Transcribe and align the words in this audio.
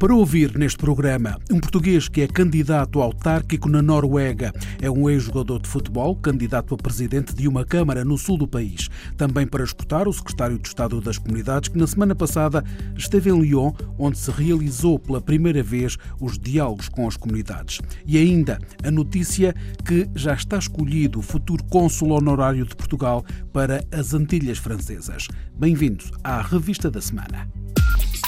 Para 0.00 0.14
ouvir 0.14 0.56
neste 0.56 0.78
programa, 0.78 1.36
um 1.52 1.60
português 1.60 2.08
que 2.08 2.22
é 2.22 2.26
candidato 2.26 3.02
autárquico 3.02 3.68
na 3.68 3.82
Noruega. 3.82 4.50
É 4.80 4.90
um 4.90 5.10
ex-jogador 5.10 5.60
de 5.60 5.68
futebol, 5.68 6.16
candidato 6.16 6.74
a 6.74 6.78
presidente 6.78 7.34
de 7.34 7.46
uma 7.46 7.66
Câmara 7.66 8.02
no 8.02 8.16
sul 8.16 8.38
do 8.38 8.48
país. 8.48 8.88
Também 9.18 9.46
para 9.46 9.62
escutar 9.62 10.08
o 10.08 10.12
secretário 10.14 10.58
de 10.58 10.66
Estado 10.66 11.02
das 11.02 11.18
Comunidades, 11.18 11.68
que 11.68 11.76
na 11.76 11.86
semana 11.86 12.14
passada 12.14 12.64
esteve 12.96 13.28
em 13.28 13.42
Lyon, 13.42 13.74
onde 13.98 14.16
se 14.16 14.30
realizou 14.30 14.98
pela 14.98 15.20
primeira 15.20 15.62
vez 15.62 15.98
os 16.18 16.38
diálogos 16.38 16.88
com 16.88 17.06
as 17.06 17.18
comunidades. 17.18 17.78
E 18.06 18.16
ainda 18.16 18.58
a 18.82 18.90
notícia 18.90 19.54
que 19.84 20.08
já 20.14 20.32
está 20.32 20.56
escolhido 20.56 21.18
o 21.18 21.22
futuro 21.22 21.62
cônsul 21.64 22.12
honorário 22.12 22.64
de 22.64 22.74
Portugal 22.74 23.22
para 23.52 23.84
as 23.92 24.14
Antilhas 24.14 24.56
Francesas. 24.56 25.28
Bem-vindos 25.54 26.10
à 26.24 26.40
Revista 26.40 26.90
da 26.90 27.02
Semana. 27.02 27.46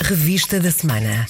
Revista 0.03 0.61
da 0.61 0.71
Semana. 0.71 1.27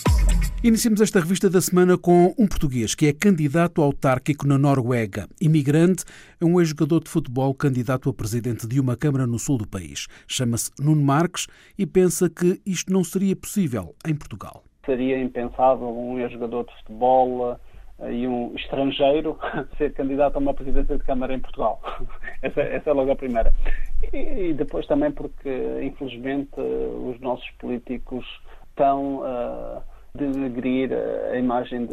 Iniciamos 0.64 1.00
esta 1.00 1.18
revista 1.18 1.50
da 1.50 1.60
semana 1.60 1.98
com 1.98 2.32
um 2.38 2.46
português 2.46 2.94
que 2.94 3.08
é 3.08 3.12
candidato 3.12 3.82
autárquico 3.82 4.46
na 4.46 4.56
Noruega. 4.56 5.26
Imigrante, 5.40 6.04
é 6.40 6.44
um 6.44 6.60
ex-jogador 6.60 7.02
de 7.02 7.10
futebol 7.10 7.52
candidato 7.52 8.08
a 8.08 8.14
presidente 8.14 8.68
de 8.68 8.78
uma 8.78 8.96
Câmara 8.96 9.26
no 9.26 9.40
sul 9.40 9.58
do 9.58 9.66
país. 9.66 10.06
Chama-se 10.28 10.70
Nuno 10.78 11.02
Marques 11.02 11.48
e 11.76 11.84
pensa 11.84 12.30
que 12.30 12.60
isto 12.64 12.92
não 12.92 13.02
seria 13.02 13.34
possível 13.34 13.96
em 14.06 14.14
Portugal. 14.14 14.62
Seria 14.86 15.18
impensável 15.20 15.88
um 15.88 16.20
ex-jogador 16.20 16.64
de 16.64 16.76
futebol 16.76 17.58
eh, 17.98 18.12
e 18.12 18.28
um 18.28 18.54
estrangeiro 18.54 19.36
ser 19.76 19.92
candidato 19.94 20.36
a 20.36 20.38
uma 20.38 20.54
presidência 20.54 20.96
de 20.96 21.02
Câmara 21.02 21.34
em 21.34 21.40
Portugal. 21.40 21.82
Essa, 22.40 22.60
essa 22.60 22.90
é 22.90 22.92
logo 22.92 23.10
a 23.10 23.16
primeira. 23.16 23.52
E, 24.12 24.50
e, 24.50 24.54
depois 24.54 24.86
também 24.86 25.10
porque, 25.10 25.50
infelizmente, 25.82 26.60
os 26.60 27.20
nossos 27.20 27.50
políticos 27.58 28.24
estão. 28.70 29.22
Uh, 29.22 29.91
denegrir 30.14 30.90
a 31.32 31.36
imagem 31.36 31.88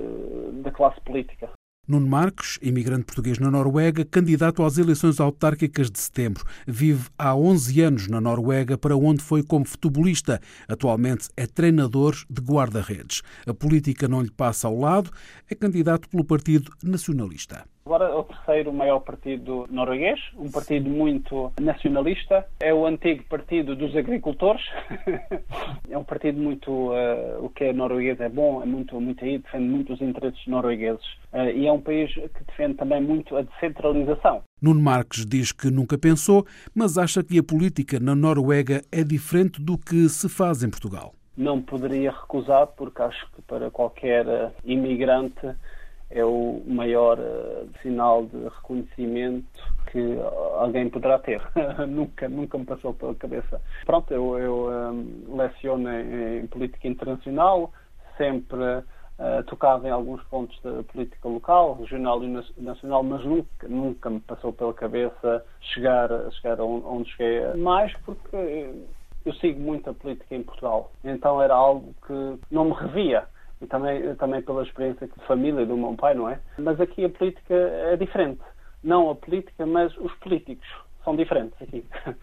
da 0.62 0.72
classe 0.72 1.00
política. 1.02 1.50
Nuno 1.88 2.06
Marques, 2.08 2.60
imigrante 2.62 3.06
português 3.06 3.40
na 3.40 3.50
Noruega, 3.50 4.06
candidato 4.06 4.64
às 4.64 4.78
eleições 4.78 5.20
autárquicas 5.20 5.90
de 5.90 5.98
setembro. 5.98 6.44
Vive 6.68 7.10
há 7.18 7.36
11 7.36 7.82
anos 7.82 8.08
na 8.08 8.22
Noruega, 8.22 8.78
para 8.78 8.96
onde 8.96 9.24
foi 9.24 9.42
como 9.42 9.66
futebolista. 9.66 10.40
Atualmente 10.68 11.30
é 11.36 11.48
treinador 11.48 12.14
de 12.30 12.42
guarda-redes. 12.42 13.24
A 13.48 13.56
política 13.56 14.08
não 14.08 14.22
lhe 14.22 14.30
passa 14.30 14.68
ao 14.68 14.78
lado, 14.78 15.10
é 15.50 15.56
candidato 15.56 16.08
pelo 16.10 16.24
Partido 16.24 16.72
Nacionalista. 16.84 17.66
Agora 17.90 18.06
é 18.06 18.14
o 18.14 18.24
terceiro 18.24 18.72
maior 18.72 19.00
partido 19.00 19.66
norueguês, 19.68 20.20
um 20.38 20.52
partido 20.52 20.88
muito 20.88 21.52
nacionalista. 21.60 22.46
É 22.60 22.72
o 22.72 22.86
antigo 22.86 23.24
partido 23.24 23.76
dos 23.76 23.96
agricultores. 23.96 24.62
é 25.90 25.98
um 25.98 26.04
partido 26.04 26.40
muito. 26.40 26.70
Uh, 26.70 27.44
o 27.44 27.50
que 27.50 27.64
é 27.64 27.74
norueguês 27.74 28.20
é 28.20 28.30
bom, 28.30 28.62
é 28.62 28.66
muito, 28.68 29.02
muito 29.02 29.26
aí, 29.26 29.40
defende 29.40 29.68
muito 29.68 29.94
os 29.94 30.02
interesses 30.02 30.40
noruegueses. 30.46 31.04
Uh, 31.34 31.50
e 31.52 31.66
é 31.66 31.72
um 31.72 31.82
país 31.82 32.14
que 32.14 32.44
defende 32.46 32.76
também 32.76 33.02
muito 33.02 33.36
a 33.36 33.42
descentralização. 33.42 34.44
Nuno 34.62 34.84
Marques 34.84 35.26
diz 35.26 35.52
que 35.52 35.72
nunca 35.72 35.98
pensou, 35.98 36.46
mas 36.76 36.96
acha 36.96 37.24
que 37.24 37.40
a 37.40 37.44
política 37.44 38.00
na 38.00 38.14
Noruega 38.14 38.84
é 38.92 39.04
diferente 39.04 39.60
do 39.60 39.80
que 39.80 40.08
se 40.10 40.30
faz 40.30 40.62
em 40.62 40.70
Portugal. 40.70 41.16
Não 41.36 41.60
poderia 41.60 42.12
recusar, 42.12 42.68
porque 42.68 43.02
acho 43.02 43.26
que 43.32 43.42
para 43.42 43.72
qualquer 43.72 44.28
uh, 44.28 44.52
imigrante 44.64 45.56
é 46.12 46.26
o 46.26 46.62
maior 46.66 47.20
uh, 47.20 47.70
sinal 47.82 48.26
de 48.26 48.38
reconhecimento 48.44 49.46
que 49.92 50.18
alguém 50.58 50.90
poderá 50.90 51.20
ter. 51.20 51.42
nunca, 51.88 52.28
nunca 52.28 52.58
me 52.58 52.66
passou 52.66 52.94
pela 52.94 53.14
cabeça. 53.16 53.62
Pronto, 53.86 54.12
eu, 54.14 54.38
eu 54.38 54.70
um, 54.70 55.36
leciono 55.36 55.90
em, 55.90 56.40
em, 56.40 56.48
política 56.48 56.88
internacional, 56.88 57.72
sempre 58.18 58.64
uh, 58.64 59.44
tocava 59.46 59.88
em 59.88 59.92
alguns 59.92 60.24
pontos 60.24 60.60
da 60.64 60.84
política 60.84 61.28
local, 61.28 61.76
regional 61.76 62.24
e 62.24 62.44
nacional, 62.58 63.04
mas 63.04 63.24
nunca, 63.24 63.68
nunca 63.68 64.10
me 64.10 64.20
passou 64.22 64.52
pela 64.52 64.74
cabeça 64.74 65.46
chegar, 65.62 66.10
chegar 66.34 66.60
onde 66.60 67.10
cheguei. 67.12 67.54
Mais 67.56 67.96
porque 68.06 68.74
eu 69.26 69.34
sigo 69.36 69.60
muito 69.60 69.90
a 69.90 69.94
política 69.94 70.34
em 70.34 70.44
Portugal, 70.44 70.92
então 71.04 71.42
era 71.42 71.54
algo 71.54 71.94
que 72.08 72.40
não 72.50 72.66
me 72.66 72.74
revia 72.74 73.28
e 73.62 73.68
também, 73.68 74.16
também 74.16 74.42
pela 74.42 74.64
experiência 74.64 75.08
de 75.08 75.26
família 75.26 75.66
do 75.66 75.76
meu 75.76 75.94
pai, 75.96 76.14
não 76.14 76.30
é? 76.30 76.40
Mas 76.58 76.80
aqui 76.80 77.04
a 77.04 77.10
política 77.10 77.54
é 77.54 77.96
diferente. 77.98 78.42
Não 78.84 79.10
a 79.10 79.16
política, 79.16 79.66
mas 79.66 79.96
os 79.98 80.14
políticos 80.16 80.68
são 81.04 81.16
diferentes 81.16 81.62
aqui. 81.62 81.86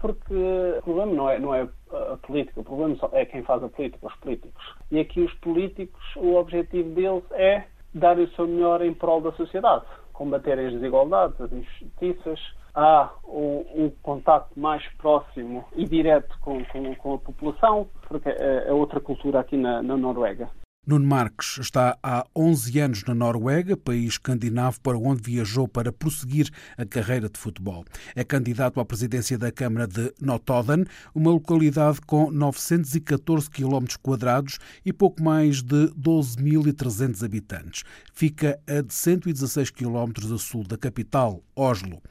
Porque 0.00 0.34
o 0.78 0.82
problema 0.82 1.12
não 1.12 1.30
é, 1.30 1.38
não 1.38 1.54
é 1.54 1.68
a 2.12 2.16
política, 2.18 2.60
o 2.60 2.64
problema 2.64 2.96
é 3.12 3.24
quem 3.24 3.42
faz 3.42 3.62
a 3.62 3.68
política, 3.68 4.06
os 4.06 4.14
políticos. 4.16 4.74
E 4.90 5.00
aqui 5.00 5.22
os 5.22 5.32
políticos, 5.34 6.00
o 6.16 6.34
objetivo 6.34 6.90
deles 6.90 7.24
é 7.32 7.64
dar 7.94 8.18
o 8.18 8.28
seu 8.32 8.46
melhor 8.46 8.82
em 8.82 8.92
prol 8.92 9.20
da 9.20 9.32
sociedade, 9.32 9.84
combater 10.12 10.58
as 10.58 10.72
desigualdades, 10.72 11.40
as 11.40 11.50
injustiças, 11.50 12.38
há 12.74 13.10
um, 13.26 13.84
um 13.84 13.92
contato 14.02 14.48
mais 14.58 14.86
próximo 14.94 15.64
e 15.74 15.84
direto 15.84 16.36
com, 16.40 16.64
com, 16.66 16.94
com, 16.96 17.14
a 17.14 17.18
população, 17.18 17.88
porque 18.08 18.28
é, 18.28 18.68
é 18.68 18.72
outra 18.72 19.00
cultura 19.00 19.40
aqui 19.40 19.56
na, 19.56 19.82
na 19.82 19.96
Noruega. 19.96 20.50
Nuno 20.86 21.06
Marques 21.06 21.58
está 21.60 21.98
há 22.02 22.24
11 22.34 22.80
anos 22.80 23.04
na 23.04 23.14
Noruega, 23.14 23.76
país 23.76 24.14
escandinavo 24.14 24.80
para 24.80 24.96
onde 24.96 25.20
viajou 25.22 25.68
para 25.68 25.92
prosseguir 25.92 26.48
a 26.76 26.86
carreira 26.86 27.28
de 27.28 27.38
futebol. 27.38 27.84
É 28.16 28.24
candidato 28.24 28.80
à 28.80 28.84
presidência 28.84 29.36
da 29.36 29.52
Câmara 29.52 29.86
de 29.86 30.10
Notodden, 30.18 30.86
uma 31.14 31.32
localidade 31.32 32.00
com 32.06 32.30
914 32.30 33.50
km 33.50 33.84
quadrados 34.02 34.58
e 34.82 34.90
pouco 34.90 35.22
mais 35.22 35.62
de 35.62 35.88
12.300 35.88 37.22
habitantes. 37.22 37.84
Fica 38.14 38.58
a 38.66 38.82
116 38.88 39.70
km 39.70 40.34
a 40.34 40.38
sul 40.38 40.64
da 40.66 40.78
capital, 40.78 41.44
Oslo. 41.54 42.02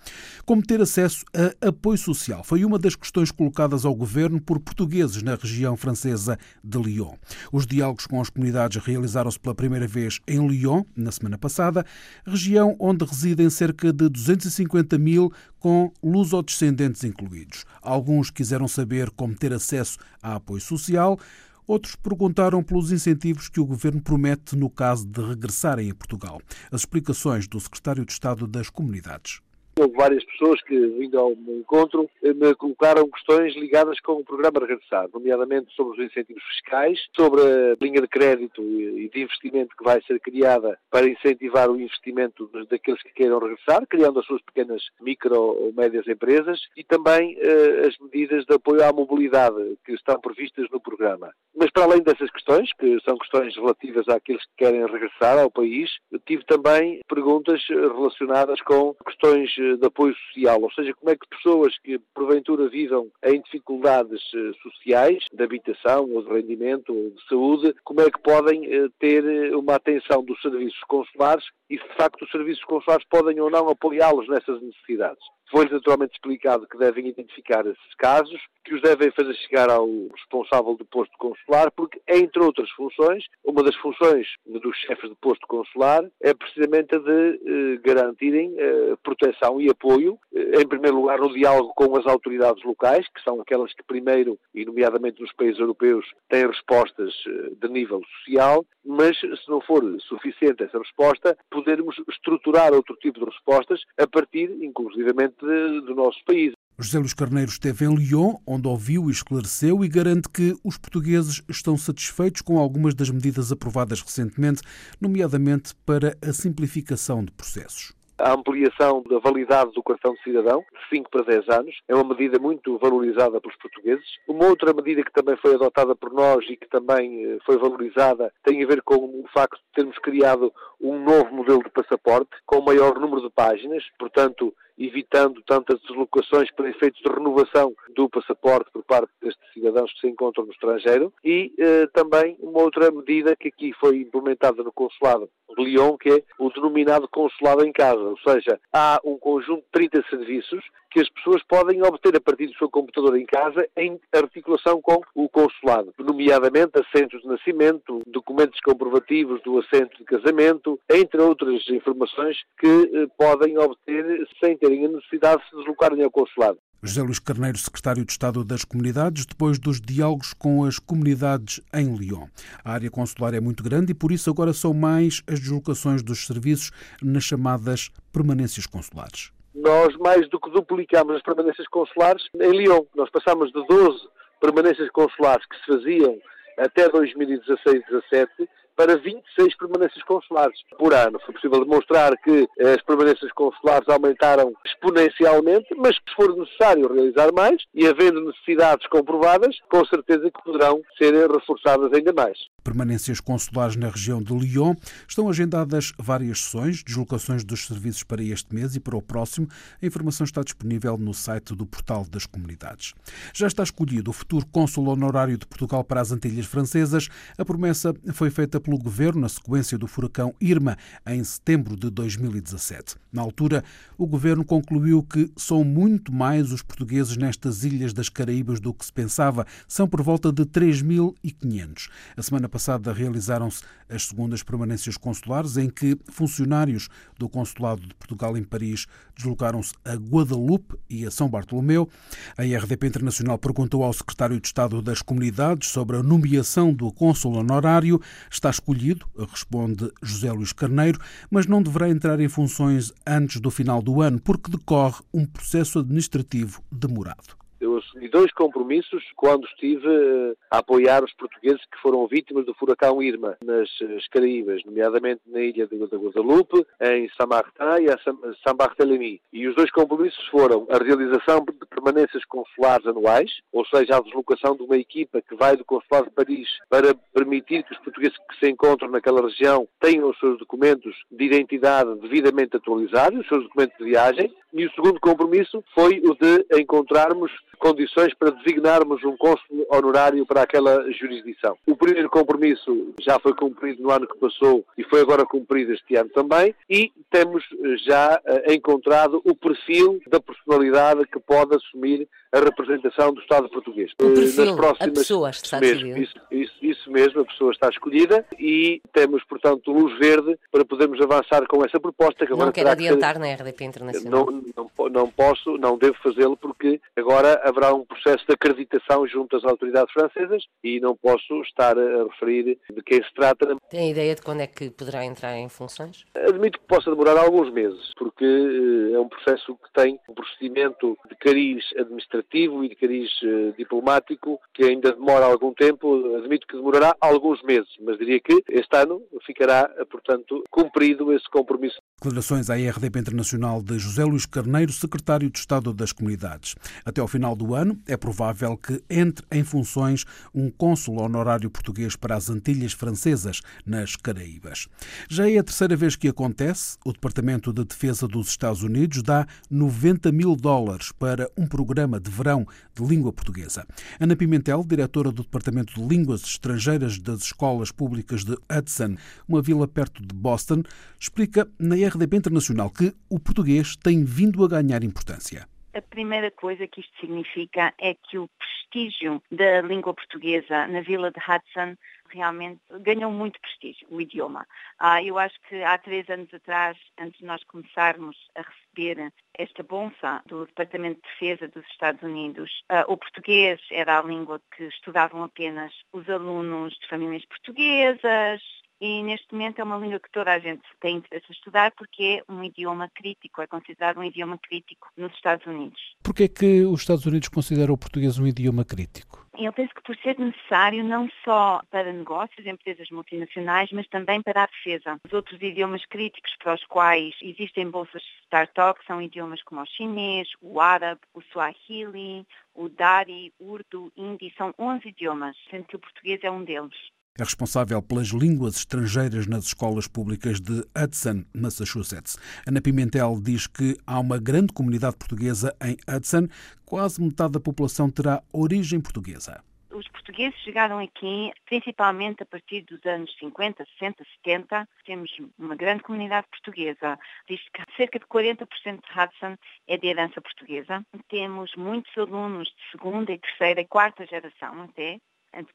Como 0.46 0.62
ter 0.62 0.80
acesso 0.80 1.26
a 1.34 1.70
apoio 1.70 1.98
social 1.98 2.44
foi 2.44 2.64
uma 2.64 2.78
das 2.78 2.96
questões 2.96 3.32
colocadas 3.32 3.84
ao 3.84 3.96
governo 3.96 4.40
por 4.40 4.60
portugueses 4.60 5.24
na 5.24 5.34
região 5.34 5.76
francesa 5.76 6.38
de 6.64 6.78
Lyon. 6.78 7.16
Os 7.52 7.66
diálogos 7.66 8.06
com 8.06 8.22
as 8.22 8.30
comunidades 8.30 8.59
atividades 8.60 8.84
realizaram-se 8.84 9.40
pela 9.40 9.56
primeira 9.56 9.88
vez 9.88 10.20
em 10.28 10.46
Lyon, 10.46 10.84
na 10.96 11.12
semana 11.12 11.38
passada, 11.38 11.86
região 12.26 12.76
onde 12.80 13.06
residem 13.06 13.50
cerca 13.50 13.94
de 13.94 14.10
250 14.10 14.98
mil, 14.98 15.32
com 15.60 15.92
lusodescendentes 16.04 17.04
incluídos. 17.04 17.66
Alguns 17.82 18.30
quiseram 18.30 18.68
saber 18.68 19.10
como 19.12 19.36
ter 19.36 19.54
acesso 19.54 19.98
a 20.22 20.36
apoio 20.36 20.62
social. 20.62 21.18
Outros 21.66 21.96
perguntaram 21.96 22.64
pelos 22.64 22.92
incentivos 22.92 23.48
que 23.48 23.60
o 23.60 23.66
governo 23.66 24.02
promete 24.02 24.56
no 24.56 24.70
caso 24.70 25.06
de 25.06 25.22
regressarem 25.22 25.90
a 25.90 25.96
Portugal. 25.96 26.42
As 26.72 26.82
explicações 26.82 27.48
do 27.48 27.60
secretário 27.60 28.06
de 28.06 28.12
Estado 28.12 28.48
das 28.48 28.70
Comunidades. 28.70 29.40
Houve 29.80 29.96
várias 29.96 30.26
pessoas 30.26 30.62
que, 30.64 30.78
vindo 30.78 31.18
ao 31.18 31.34
meu 31.38 31.60
encontro, 31.60 32.10
eh, 32.22 32.34
me 32.34 32.54
colocaram 32.56 33.10
questões 33.10 33.56
ligadas 33.56 33.98
com 34.02 34.12
o 34.12 34.26
programa 34.26 34.60
Regressar, 34.60 35.08
nomeadamente 35.14 35.74
sobre 35.74 35.94
os 35.94 36.12
incentivos 36.12 36.44
fiscais, 36.44 37.00
sobre 37.16 37.40
a 37.42 37.78
linha 37.82 38.02
de 38.02 38.08
crédito 38.10 38.62
e 38.62 39.08
de 39.08 39.22
investimento 39.22 39.74
que 39.78 39.84
vai 39.86 40.02
ser 40.02 40.20
criada 40.20 40.78
para 40.92 41.08
incentivar 41.08 41.70
o 41.70 41.80
investimento 41.80 42.52
daqueles 42.70 43.02
que 43.02 43.14
queiram 43.14 43.40
regressar, 43.40 43.88
criando 43.88 44.20
as 44.20 44.26
suas 44.26 44.42
pequenas 44.42 44.84
micro 45.00 45.34
ou 45.34 45.72
médias 45.72 46.06
empresas, 46.10 46.60
e 46.76 46.84
também 46.84 47.38
eh, 47.40 47.88
as 47.88 47.98
medidas 48.00 48.44
de 48.46 48.56
apoio 48.56 48.84
à 48.84 48.92
mobilidade 48.92 49.78
que 49.86 49.94
estão 49.94 50.20
previstas 50.20 50.68
no 50.74 50.82
programa. 50.82 51.32
Mas 51.56 51.72
para 51.72 51.84
além 51.84 52.02
dessas 52.02 52.30
questões, 52.32 52.70
que 52.74 53.00
são 53.06 53.18
questões 53.18 53.56
relativas 53.56 54.10
àqueles 54.10 54.42
que 54.42 54.66
querem 54.66 54.86
regressar 54.86 55.40
ao 55.40 55.50
país, 55.50 55.90
tive 56.26 56.44
também 56.44 57.00
perguntas 57.08 57.62
relacionadas 57.70 58.62
com 58.62 58.94
questões 59.06 59.50
eh, 59.58 59.69
de 59.78 59.86
apoio 59.86 60.16
social, 60.16 60.62
ou 60.62 60.72
seja, 60.72 60.94
como 60.94 61.12
é 61.12 61.16
que 61.16 61.28
pessoas 61.28 61.78
que 61.80 62.00
porventura 62.14 62.68
vivam 62.70 63.08
em 63.24 63.42
dificuldades 63.42 64.22
eh, 64.36 64.52
sociais, 64.62 65.24
de 65.32 65.44
habitação 65.44 66.10
ou 66.12 66.24
de 66.24 66.30
rendimento 66.30 66.94
ou 66.94 67.12
de 67.12 67.28
saúde, 67.28 67.76
como 67.84 68.02
é 68.02 68.10
que 68.10 68.20
podem 68.22 68.66
eh, 68.66 68.88
ter 69.00 69.56
uma 69.56 69.76
atenção 69.76 70.24
dos 70.24 70.42
serviços 70.42 70.80
consulares 70.88 71.46
e 71.70 71.78
se 71.78 71.88
de 71.88 71.96
facto 71.96 72.24
os 72.24 72.32
serviços 72.32 72.64
consulares 72.64 73.06
podem 73.10 73.40
ou 73.40 73.50
não 73.50 73.70
apoiá-los 73.70 74.28
nessas 74.28 74.62
necessidades. 74.62 75.24
Foi-lhes 75.52 75.72
naturalmente 75.72 76.14
explicado 76.14 76.68
que 76.68 76.78
devem 76.78 77.08
identificar 77.08 77.66
esses 77.66 77.96
casos, 77.98 78.40
que 78.64 78.76
os 78.76 78.82
devem 78.82 79.12
fazer 79.12 79.34
chegar 79.36 79.70
ao 79.70 79.88
responsável 80.16 80.76
do 80.76 80.86
posto 80.86 81.18
consular, 81.18 81.72
porque, 81.72 82.00
entre 82.08 82.42
outras 82.42 82.70
funções, 82.72 83.24
uma 83.44 83.64
das 83.64 83.76
funções 83.78 84.28
dos 84.46 84.78
chefes 84.78 85.10
de 85.10 85.16
posto 85.16 85.48
consular 85.48 86.04
é 86.22 86.34
precisamente 86.34 86.96
a 86.96 87.00
de 87.00 87.40
eh, 87.46 87.78
garantirem 87.84 88.54
eh, 88.58 88.96
proteção 89.04 89.60
e 89.60 89.70
apoio, 89.70 90.20
eh, 90.34 90.62
em 90.62 90.68
primeiro 90.68 90.98
lugar 90.98 91.20
no 91.20 91.34
diálogo 91.34 91.74
com 91.76 91.98
as 91.98 92.06
autoridades 92.06 92.64
locais, 92.64 93.08
que 93.10 93.24
são 93.24 93.42
aquelas 93.42 93.74
que 93.74 93.84
primeiro, 93.84 94.38
e 94.54 94.66
nomeadamente 94.66 95.22
nos 95.22 95.34
países 95.34 95.60
europeus, 95.60 96.06
têm 96.30 96.46
respostas 96.46 97.14
eh, 97.28 97.52
de 97.60 97.70
nível 97.70 98.02
social, 98.20 98.66
mas 98.86 99.18
se 99.20 99.50
não 99.50 99.62
for 99.62 99.84
suficiente 100.02 100.64
essa 100.64 100.78
resposta, 100.78 101.38
podermos 101.52 101.96
estruturar 102.10 102.74
outro 102.74 102.96
tipo 102.98 103.20
de 103.20 103.26
respostas 103.26 103.82
a 104.00 104.08
partir, 104.08 104.50
inclusivamente, 104.64 105.39
do 105.46 105.96
nosso 105.96 106.20
país. 106.26 106.54
José 106.82 106.98
Luís 106.98 107.14
Carneiro 107.14 107.52
esteve 107.52 107.84
em 107.84 107.94
Lyon, 107.94 108.36
onde 108.48 108.66
ouviu 108.66 109.10
e 109.10 109.12
esclareceu 109.12 109.84
e 109.84 109.90
garante 109.90 110.30
que 110.30 110.56
os 110.64 110.78
portugueses 110.78 111.44
estão 111.50 111.76
satisfeitos 111.76 112.42
com 112.42 112.58
algumas 112.58 112.94
das 112.94 113.10
medidas 113.10 113.52
aprovadas 113.52 114.02
recentemente, 114.02 114.62
nomeadamente 115.02 115.76
para 115.86 116.16
a 116.26 116.32
simplificação 116.32 117.24
de 117.24 117.34
processos. 117.34 117.94
A 118.20 118.34
ampliação 118.34 119.02
da 119.10 119.18
validade 119.20 119.72
do 119.72 119.82
cartão 119.82 120.14
de 120.14 120.22
cidadão, 120.24 120.60
de 120.60 120.98
5 120.98 121.10
para 121.10 121.24
10 121.24 121.50
anos, 121.50 121.76
é 121.88 121.96
uma 121.96 122.04
medida 122.04 122.38
muito 122.38 122.78
valorizada 122.78 123.40
pelos 123.40 123.56
portugueses. 123.58 124.06
Uma 124.28 124.46
outra 124.46 124.74
medida 124.74 125.04
que 125.04 125.14
também 125.14 125.38
foi 125.38 125.56
adotada 125.56 125.96
por 125.96 126.12
nós 126.12 126.46
e 126.50 126.58
que 126.58 126.68
também 126.68 127.24
eh, 127.24 127.38
foi 127.46 127.58
valorizada 127.58 128.30
tem 128.44 128.62
a 128.62 128.68
ver 128.68 128.82
com 128.82 128.96
o 128.96 129.26
facto 129.34 129.56
de 129.56 129.74
termos 129.74 129.98
criado 130.00 130.52
um 130.82 131.02
novo 131.02 131.34
modelo 131.34 131.64
de 131.64 131.70
passaporte 131.70 132.32
com 132.46 132.62
maior 132.62 133.00
número 133.00 133.22
de 133.22 133.30
páginas, 133.30 133.86
portanto, 133.98 134.54
evitando 134.80 135.42
tantas 135.46 135.80
deslocações 135.82 136.50
para 136.52 136.70
efeitos 136.70 137.02
de 137.02 137.10
renovação 137.12 137.74
do 137.94 138.10
passaporte 138.10 138.72
por 138.72 138.84
parte 138.86 139.12
destes 139.22 139.54
cidadãos 139.54 139.92
que 139.94 140.00
se 140.00 140.08
encontram 140.08 140.46
no 140.46 140.52
estrangeiro. 140.52 141.14
E 141.24 141.54
eh, 141.60 141.88
também 141.94 142.38
uma 142.40 142.62
outra 142.62 142.90
medida 142.90 143.36
que 143.36 143.50
aqui 143.50 143.74
foi 143.74 143.98
implementada 143.98 144.64
no 144.64 144.72
consulado 144.72 145.30
de 145.56 145.64
Lyon, 145.64 145.98
que 145.98 146.10
é 146.10 146.24
o 146.38 146.50
denominado 146.50 147.08
consulado 147.08 147.66
em 147.66 147.72
casa, 147.72 148.00
ou 148.00 148.18
seja, 148.20 148.60
há 148.74 149.00
um 149.04 149.18
conjunto 149.18 149.62
de 149.62 149.90
30 149.90 150.04
serviços 150.10 150.64
que 150.92 151.00
as 151.00 151.10
pessoas 151.10 151.44
podem 151.44 151.84
obter 151.84 152.16
a 152.16 152.22
partir 152.22 152.48
do 152.48 152.56
seu 152.56 152.70
computador 152.70 153.18
em 153.18 153.26
casa 153.26 153.68
em 153.78 154.00
articulação 154.12 154.82
com 154.82 155.02
o 155.14 155.30
consulado, 155.30 155.94
nomeadamente 156.00 156.80
assentos 156.80 157.22
de 157.22 157.28
nascimento, 157.28 158.02
documentos 158.08 158.60
comprovativos 158.62 159.42
do 159.44 159.60
assento 159.60 159.98
de 159.98 160.04
casamento, 160.04 160.80
entre 160.90 161.22
outras 161.22 161.68
informações 161.70 162.38
que 162.60 162.68
eh, 162.68 163.08
podem 163.18 163.58
obter 163.58 164.28
sem 164.44 164.58
terem 164.58 164.86
a 164.86 164.90
necessidade 164.90 165.44
de 165.44 165.50
se 165.50 165.56
deslocarem 165.58 166.04
ao 166.04 166.12
consulado. 166.12 166.58
José 166.82 167.02
Luís 167.02 167.20
Carneiro, 167.20 167.58
secretário 167.58 168.06
de 168.06 168.12
Estado 168.12 168.44
das 168.44 168.64
Comunidades, 168.64 169.26
depois 169.26 169.60
dos 169.60 169.82
diálogos 169.82 170.34
com 170.34 170.64
as 170.64 170.80
comunidades 170.80 171.60
em 171.74 171.96
Lyon. 171.96 172.28
A 172.64 172.74
área 172.74 172.90
consular 172.90 173.34
é 173.34 173.40
muito 173.40 173.64
grande 173.64 173.92
e 173.92 173.96
por 173.96 174.12
isso 174.12 174.30
agora 174.30 174.54
são 174.54 174.74
mais 174.74 175.22
as 175.28 175.40
deslocações 175.40 176.02
dos 176.02 176.26
serviços 176.26 176.72
nas 177.02 177.24
chamadas 177.24 177.90
permanências 178.12 178.66
consulares 178.66 179.32
nós 179.54 179.96
mais 179.98 180.28
do 180.30 180.40
que 180.40 180.50
duplicamos 180.52 181.16
as 181.16 181.22
permanências 181.22 181.68
consulares 181.68 182.24
em 182.36 182.52
Lyon. 182.52 182.86
Nós 182.96 183.10
passamos 183.10 183.52
de 183.52 183.66
12 183.68 184.08
permanências 184.40 184.90
consulares 184.92 185.46
que 185.46 185.58
se 185.58 185.66
faziam 185.66 186.18
até 186.58 186.88
2016-17 186.90 188.48
para 188.80 188.96
26 188.96 189.58
permanências 189.58 190.02
consulares 190.06 190.58
por 190.78 190.94
ano. 190.94 191.20
Foi 191.26 191.34
possível 191.34 191.66
demonstrar 191.66 192.16
que 192.24 192.48
as 192.62 192.82
permanências 192.84 193.30
consulares 193.34 193.90
aumentaram 193.90 194.54
exponencialmente, 194.66 195.76
mas 195.76 195.98
se 195.98 196.16
for 196.16 196.34
necessário 196.34 196.88
realizar 196.94 197.30
mais 197.34 197.62
e 197.76 197.86
havendo 197.86 198.22
necessidades 198.22 198.88
comprovadas, 198.88 199.60
com 199.70 199.84
certeza 199.84 200.32
que 200.32 200.44
poderão 200.46 200.82
ser 200.98 201.14
reforçadas 201.30 201.92
ainda 201.92 202.14
mais 202.14 202.38
permanências 202.70 203.20
consulares 203.20 203.76
na 203.76 203.90
região 203.90 204.22
de 204.22 204.32
Lyon. 204.32 204.76
Estão 205.08 205.28
agendadas 205.28 205.92
várias 205.98 206.44
sessões, 206.44 206.84
deslocações 206.84 207.44
dos 207.44 207.66
serviços 207.66 208.04
para 208.04 208.22
este 208.22 208.54
mês 208.54 208.76
e 208.76 208.80
para 208.80 208.96
o 208.96 209.02
próximo. 209.02 209.48
A 209.82 209.86
informação 209.88 210.24
está 210.24 210.44
disponível 210.44 210.96
no 210.96 211.12
site 211.12 211.56
do 211.56 211.66
Portal 211.66 212.06
das 212.06 212.28
Comunidades. 212.28 212.94
Já 213.34 213.48
está 213.48 213.64
escolhido 213.64 214.12
o 214.12 214.14
futuro 214.14 214.46
cônsul 214.46 214.88
honorário 214.88 215.36
de 215.36 215.48
Portugal 215.48 215.84
para 215.84 216.00
as 216.00 216.12
Antilhas 216.12 216.46
Francesas. 216.46 217.10
A 217.40 217.44
promessa 217.44 217.92
foi 218.14 218.30
feita 218.30 218.60
pelo 218.60 218.78
governo 218.78 219.22
na 219.22 219.30
sequência 219.30 219.76
do 219.76 219.88
furacão 219.88 220.36
Irma 220.40 220.78
em 221.08 221.24
setembro 221.24 221.76
de 221.76 221.90
2017. 221.90 222.98
Na 223.12 223.24
altura, 223.24 223.64
o 223.98 224.06
governo 224.06 224.46
concluiu 224.46 225.02
que 225.02 225.32
são 225.36 225.64
muito 225.64 226.14
mais 226.14 226.52
os 226.52 226.62
portugueses 226.62 227.18
nestas 227.18 227.64
ilhas 227.64 227.94
das 227.94 228.10
Caraíbas 228.10 228.60
do 228.60 228.72
que 228.72 228.86
se 228.86 228.94
pensava. 228.94 229.48
São 229.68 229.88
por 229.88 230.04
volta 230.04 230.32
de 230.32 230.46
3.500. 230.46 231.90
A 232.16 232.22
semana 232.22 232.48
passada 232.48 232.59
passada 232.60 232.92
realizaram-se 232.92 233.64
as 233.88 234.08
segundas 234.08 234.44
permanências 234.44 234.98
consulares, 234.98 235.56
em 235.56 235.70
que 235.70 235.98
funcionários 236.12 236.90
do 237.18 237.30
Consulado 237.30 237.82
de 237.88 237.96
Portugal 237.96 238.38
em 238.38 238.44
Paris 238.44 238.86
deslocaram-se 239.16 239.74
a 239.86 239.96
Guadalupe 239.96 240.76
e 240.90 241.06
a 241.06 241.10
São 241.10 241.30
Bartolomeu. 241.30 241.90
A 242.38 242.44
RDP 242.44 242.88
Internacional 242.88 243.38
perguntou 243.38 243.82
ao 243.82 243.94
secretário 243.94 244.42
de 244.42 244.46
Estado 244.46 244.82
das 244.82 245.02
Comunidades 245.02 245.70
sobre 245.70 245.96
a 245.96 246.04
nomeação 246.04 246.74
do 246.74 246.92
cônsul 246.92 247.38
honorário. 247.38 248.02
Está 248.30 248.50
escolhido, 248.50 249.08
responde 249.32 249.90
José 250.04 250.30
Luís 250.30 250.52
Carneiro, 250.52 251.00
mas 251.32 251.48
não 251.48 251.64
deverá 251.64 251.90
entrar 251.90 252.20
em 252.20 252.28
funções 252.28 252.92
antes 253.08 253.40
do 253.40 253.50
final 253.50 253.82
do 253.82 254.02
ano, 254.02 254.20
porque 254.20 254.52
decorre 254.52 255.02
um 255.14 255.26
processo 255.26 255.80
administrativo 255.80 256.62
demorado. 256.70 257.39
Eu 257.60 257.78
assumi 257.78 258.08
dois 258.08 258.32
compromissos 258.32 259.04
quando 259.16 259.46
estive 259.46 259.88
eh, 259.88 260.34
a 260.50 260.60
apoiar 260.60 261.04
os 261.04 261.14
portugueses 261.14 261.62
que 261.66 261.82
foram 261.82 262.08
vítimas 262.08 262.46
do 262.46 262.54
furacão 262.54 263.02
Irma 263.02 263.38
nas 263.44 263.70
eh, 263.82 263.98
Caraíbas, 264.12 264.64
nomeadamente 264.64 265.22
na 265.28 265.42
ilha 265.42 265.68
de 265.68 265.76
Guadalupe, 265.76 266.66
em 266.82 267.10
Saint-Martin 267.18 267.84
e 267.84 267.90
a 267.90 267.98
Saint-Barthélemy. 268.46 269.22
E 269.34 269.48
os 269.48 269.56
dois 269.56 269.70
compromissos 269.72 270.26
foram 270.28 270.66
a 270.70 270.78
realização 270.78 271.44
de 271.44 271.66
permanências 271.68 272.24
consulares 272.26 272.86
anuais, 272.88 273.32
ou 273.52 273.66
seja, 273.66 273.98
a 273.98 274.02
deslocação 274.02 274.56
de 274.56 274.64
uma 274.64 274.78
equipa 274.78 275.22
que 275.22 275.36
vai 275.36 275.58
do 275.58 275.66
Consulado 275.66 276.08
de 276.08 276.16
Paris 276.16 276.48
para 276.70 276.96
permitir 277.14 277.64
que 277.64 277.74
os 277.74 277.80
portugueses 277.80 278.18
que 278.30 278.40
se 278.40 278.50
encontram 278.50 278.90
naquela 278.90 279.22
região 279.22 279.68
tenham 279.82 280.10
os 280.10 280.20
seus 280.20 280.40
documentos 280.40 280.96
de 281.12 281.26
identidade 281.26 281.94
devidamente 281.96 282.56
atualizados, 282.56 283.20
os 283.20 283.28
seus 283.28 283.44
documentos 283.44 283.78
de 283.78 283.84
viagem. 283.84 284.34
E 284.54 284.66
o 284.66 284.72
segundo 284.72 285.00
compromisso 285.00 285.64
foi 285.76 286.02
o 286.04 286.16
de 286.16 286.60
encontrarmos 286.60 287.32
condições 287.60 288.14
para 288.14 288.32
designarmos 288.32 289.04
um 289.04 289.16
cônsul 289.18 289.68
honorário 289.70 290.26
para 290.26 290.42
aquela 290.42 290.90
jurisdição. 290.92 291.58
O 291.68 291.76
primeiro 291.76 292.10
compromisso 292.10 292.94
já 293.00 293.20
foi 293.20 293.36
cumprido 293.36 293.84
no 293.84 293.92
ano 293.92 294.08
que 294.08 294.18
passou 294.18 294.66
e 294.78 294.84
foi 294.86 295.02
agora 295.02 295.26
cumprido 295.26 295.74
este 295.74 295.96
ano 295.96 296.10
também 296.10 296.56
e 296.70 296.92
temos 297.12 297.44
já 297.86 298.20
uh, 298.26 298.52
encontrado 298.52 299.22
o 299.26 299.36
perfil 299.36 300.02
da 300.08 300.20
personalidade 300.20 301.06
que 301.08 301.20
pode 301.20 301.56
assumir 301.56 302.08
a 302.32 302.40
representação 302.40 303.14
do 303.14 303.22
Estado 303.22 303.50
português. 303.50 303.92
O 303.94 304.14
perfil, 304.14 304.46
Nas 304.46 304.56
próximas 304.56 304.82
a 304.82 305.02
pessoa 305.02 305.30
está 305.30 305.60
mesmo, 305.60 305.98
isso, 305.98 306.14
isso, 306.32 306.54
isso, 306.62 306.92
mesmo, 306.92 307.22
a 307.22 307.26
pessoa 307.26 307.52
está 307.52 307.70
escolhida 307.70 308.26
e 308.38 308.82
temos, 308.94 309.24
portanto, 309.24 309.72
luz 309.72 309.98
verde 309.98 310.38
para 310.52 310.64
podermos 310.64 311.02
avançar 311.02 311.46
com 311.48 311.64
essa 311.66 311.80
proposta. 311.80 312.26
Que 312.26 312.34
agora 312.34 312.46
não 312.46 312.52
quero 312.52 312.70
adiantar 312.70 313.16
ser... 313.16 313.20
na 313.20 313.34
RDP 313.34 313.64
Internacional. 313.66 314.32
Não, 314.32 314.70
não, 314.78 314.90
não 314.90 315.10
posso, 315.10 315.58
não 315.58 315.78
devo 315.78 315.96
fazê-lo 316.04 316.38
porque 316.38 316.80
agora 316.96 317.42
haverá 317.44 317.74
um 317.74 317.86
processo 317.86 318.26
de 318.28 318.34
acreditação 318.34 319.08
junto 319.08 319.36
às 319.36 319.44
autoridades 319.44 319.92
francesas 319.92 320.44
e 320.64 320.80
não 320.80 320.96
posso 320.96 321.42
estar 321.42 321.78
a 321.78 322.04
referir 322.04 322.58
de 322.72 322.84
quem 322.84 323.04
se 323.04 323.14
trata. 323.14 323.58
Tem 323.70 323.92
ideia 323.92 324.14
de 324.14 324.22
quando 324.22 324.42
é 324.42 324.48
que 324.48 324.70
poderá 324.70 325.04
entrar 325.04 325.36
em 325.38 325.50
funções? 325.50 326.06
Admito 326.16 326.60
que 326.60 326.68
possa 326.68 326.92
demorar 326.92 327.18
alguns 327.18 327.52
meses, 327.52 327.92
porque 327.98 328.26
eh, 328.26 328.96
é 328.96 329.00
um 329.00 329.08
processo 329.08 329.56
que 329.56 329.74
tem 329.74 330.00
um 330.08 330.14
procedimento 330.14 330.98
de 331.10 331.16
cariz 331.16 331.66
administrativo 331.78 332.19
e 332.64 332.70
de 332.70 332.76
cariz 332.76 333.10
uh, 333.22 333.54
diplomático 333.58 334.40
que 334.54 334.64
ainda 334.66 334.94
demora 334.94 335.26
algum 335.26 335.54
tempo. 335.54 336.16
Admito 336.18 336.48
que 336.48 336.56
demorará 336.56 336.96
alguns 337.00 337.42
meses, 337.44 337.70
mas 337.82 337.98
diria 337.98 338.20
que 338.20 338.44
este 338.50 338.78
ano 338.78 339.02
ficará, 339.26 339.70
portanto, 339.90 340.44
cumprido 340.50 341.14
esse 341.14 341.30
compromisso. 341.30 341.80
Declarações 342.02 342.50
à 342.50 342.56
RDP 342.56 342.98
Internacional 342.98 343.62
de 343.62 343.78
José 343.78 344.06
Luís 344.06 344.26
Carneiro, 344.26 344.72
secretário 344.72 345.30
de 345.30 345.38
Estado 345.38 345.74
das 345.74 345.92
Comunidades. 345.92 346.56
Até 346.86 347.02
ao 347.02 347.10
final 347.10 347.36
do 347.36 347.54
ano, 347.54 347.78
é 347.86 347.98
provável 347.98 348.56
que 348.56 348.82
entre 348.90 349.26
em 349.30 349.44
funções 349.44 350.06
um 350.34 350.50
cônsul 350.50 351.02
honorário 351.02 351.50
português 351.50 351.98
para 351.98 352.16
as 352.16 352.30
Antilhas 352.30 352.72
Francesas, 352.72 353.42
nas 353.66 353.98
Caraíbas. 353.98 354.70
Já 355.10 355.30
é 355.30 355.40
a 355.40 355.44
terceira 355.44 355.76
vez 355.76 355.98
que 355.98 356.08
acontece. 356.08 356.78
O 356.86 356.94
Departamento 356.94 357.52
de 357.52 357.66
Defesa 357.66 358.08
dos 358.08 358.30
Estados 358.30 358.64
Unidos 358.64 359.04
dá 359.04 359.28
90 359.52 360.10
mil 360.14 360.38
dólares 360.38 360.94
para 360.94 361.30
um 361.36 361.46
programa 361.46 362.00
de 362.00 362.10
verão 362.10 362.48
de 362.74 362.82
língua 362.82 363.12
portuguesa. 363.12 363.68
Ana 364.00 364.16
Pimentel, 364.16 364.64
diretora 364.64 365.12
do 365.12 365.24
Departamento 365.24 365.74
de 365.74 365.86
Línguas 365.86 366.24
Estrangeiras, 366.24 366.98
das 366.98 367.24
Escolas 367.24 367.74
Públicas 367.74 368.24
de 368.24 368.38
Hudson, 368.50 368.96
uma 369.28 369.42
vila 369.42 369.68
perto 369.68 370.02
de 370.02 370.16
Boston, 370.16 370.64
explica 370.98 371.46
na 371.60 371.89
RDP 371.90 372.18
Internacional 372.18 372.70
que 372.70 372.94
o 373.10 373.20
português 373.20 373.76
tem 373.76 374.04
vindo 374.04 374.44
a 374.46 374.48
ganhar 374.48 374.84
importância. 374.84 375.48
A 375.74 375.82
primeira 375.82 376.32
coisa 376.32 376.68
que 376.68 376.82
isto 376.82 377.00
significa 377.00 377.74
é 377.80 377.94
que 377.94 378.18
o 378.18 378.28
prestígio 378.40 379.22
da 379.32 379.62
língua 379.62 379.94
portuguesa 379.94 380.68
na 380.68 380.82
vila 380.82 381.12
de 381.12 381.20
Hudson 381.20 381.76
realmente 382.12 382.60
ganhou 382.82 383.12
muito 383.12 383.40
prestígio, 383.40 383.88
o 383.90 384.02
idioma. 384.02 384.48
Ah, 384.80 385.02
eu 385.04 385.18
acho 385.18 385.40
que 385.48 385.62
há 385.64 385.78
três 385.78 386.10
anos 386.10 386.34
atrás, 386.34 386.78
antes 386.98 387.20
de 387.20 387.26
nós 387.26 387.44
começarmos 387.44 388.18
a 388.36 388.42
receber 388.42 389.14
esta 389.38 389.64
bolsa 389.64 390.22
do 390.26 390.46
Departamento 390.48 391.02
de 391.02 391.08
Defesa 391.08 391.48
dos 391.48 391.66
Estados 391.68 392.02
Unidos, 392.02 392.64
ah, 392.70 392.86
o 392.88 392.98
português 392.98 393.60
era 393.72 394.00
a 394.00 394.04
língua 394.04 394.42
que 394.56 394.64
estudavam 394.64 395.24
apenas 395.24 395.72
os 395.94 396.10
alunos 396.10 396.74
de 396.80 396.88
famílias 396.88 397.26
portuguesas, 397.26 398.42
e 398.82 399.04
neste 399.04 399.34
momento 399.34 399.60
é 399.60 399.64
uma 399.64 399.78
língua 399.78 400.00
que 400.00 400.12
toda 400.12 400.32
a 400.32 400.40
gente 400.40 400.64
tem 400.80 400.98
interesse 400.98 401.26
em 401.30 401.34
estudar 401.34 401.72
porque 401.72 402.24
é 402.28 402.32
um 402.32 402.44
idioma 402.44 402.90
crítico, 402.94 403.42
é 403.42 403.48
considerado 403.48 403.98
um 403.98 404.04
idioma 404.04 404.38
crítico 404.38 404.88
nos 404.96 405.14
Estados 405.14 405.46
Unidos. 405.46 405.80
Porquê 406.04 406.24
é 406.24 406.28
que 406.28 406.66
os 406.66 406.82
Estados 406.82 407.06
Unidos 407.06 407.28
consideram 407.28 407.74
o 407.74 407.78
português 407.78 408.18
um 408.18 408.28
idioma 408.28 408.64
crítico? 408.64 409.28
Eu 409.38 409.54
penso 409.54 409.74
que 409.74 409.82
por 409.84 409.96
ser 409.98 410.20
necessário 410.20 410.84
não 410.84 411.10
só 411.24 411.62
para 411.70 411.94
negócios, 411.94 412.46
empresas 412.46 412.90
multinacionais, 412.90 413.72
mas 413.72 413.88
também 413.88 414.22
para 414.22 414.44
a 414.44 414.48
defesa. 414.48 415.00
Os 415.06 415.14
outros 415.14 415.42
idiomas 415.42 415.86
críticos 415.86 416.36
para 416.38 416.56
os 416.56 416.66
quais 416.66 417.16
existem 417.22 417.70
bolsas 417.70 418.02
de 418.02 418.26
startup 418.26 418.80
são 418.86 419.02
idiomas 419.02 419.42
como 419.44 419.62
o 419.62 419.66
chinês, 419.66 420.28
o 420.42 420.60
árabe, 420.60 421.02
o 421.14 421.22
swahili, 421.22 422.26
o 422.54 422.68
dari, 422.68 423.34
urdu, 423.40 423.92
hindi, 423.96 424.34
são 424.38 424.54
11 424.60 424.90
idiomas, 424.90 425.38
sendo 425.50 425.66
que 425.66 425.76
o 425.76 425.80
português 425.80 426.20
é 426.24 426.30
um 426.30 426.44
deles 426.44 426.76
é 427.20 427.24
responsável 427.24 427.82
pelas 427.82 428.08
línguas 428.08 428.56
estrangeiras 428.56 429.28
nas 429.28 429.46
escolas 429.46 429.88
públicas 429.88 430.40
de 430.40 430.64
Hudson, 430.76 431.24
Massachusetts. 431.34 432.18
Ana 432.48 432.62
Pimentel 432.62 433.20
diz 433.22 433.48
que 433.48 433.78
há 433.86 434.00
uma 434.00 434.18
grande 434.18 434.54
comunidade 434.54 434.96
portuguesa 434.96 435.56
em 435.62 435.78
Hudson, 435.88 436.28
quase 436.66 437.02
metade 437.02 437.34
da 437.34 437.40
população 437.40 437.90
terá 437.90 438.22
origem 438.32 438.80
portuguesa. 438.80 439.44
Os 439.72 439.88
portugueses 439.88 440.40
chegaram 440.40 440.80
aqui 440.80 441.32
principalmente 441.46 442.24
a 442.24 442.26
partir 442.26 442.64
dos 442.64 442.84
anos 442.86 443.16
50, 443.20 443.64
60, 443.80 444.04
70. 444.24 444.68
Temos 444.84 445.12
uma 445.38 445.56
grande 445.56 445.84
comunidade 445.84 446.28
portuguesa. 446.28 446.98
Diz 447.30 447.40
que 447.54 447.64
cerca 447.78 448.00
de 448.00 448.06
40% 448.06 448.46
de 448.46 449.00
Hudson 449.00 449.38
é 449.68 449.78
de 449.78 449.88
herança 449.88 450.20
portuguesa. 450.20 450.84
Temos 451.08 451.56
muitos 451.56 451.96
alunos 451.98 452.48
de 452.48 452.72
segunda 452.72 453.12
e 453.12 453.20
terceira 453.20 453.62
e 453.62 453.68
quarta 453.68 454.06
geração 454.08 454.64
até, 454.64 455.00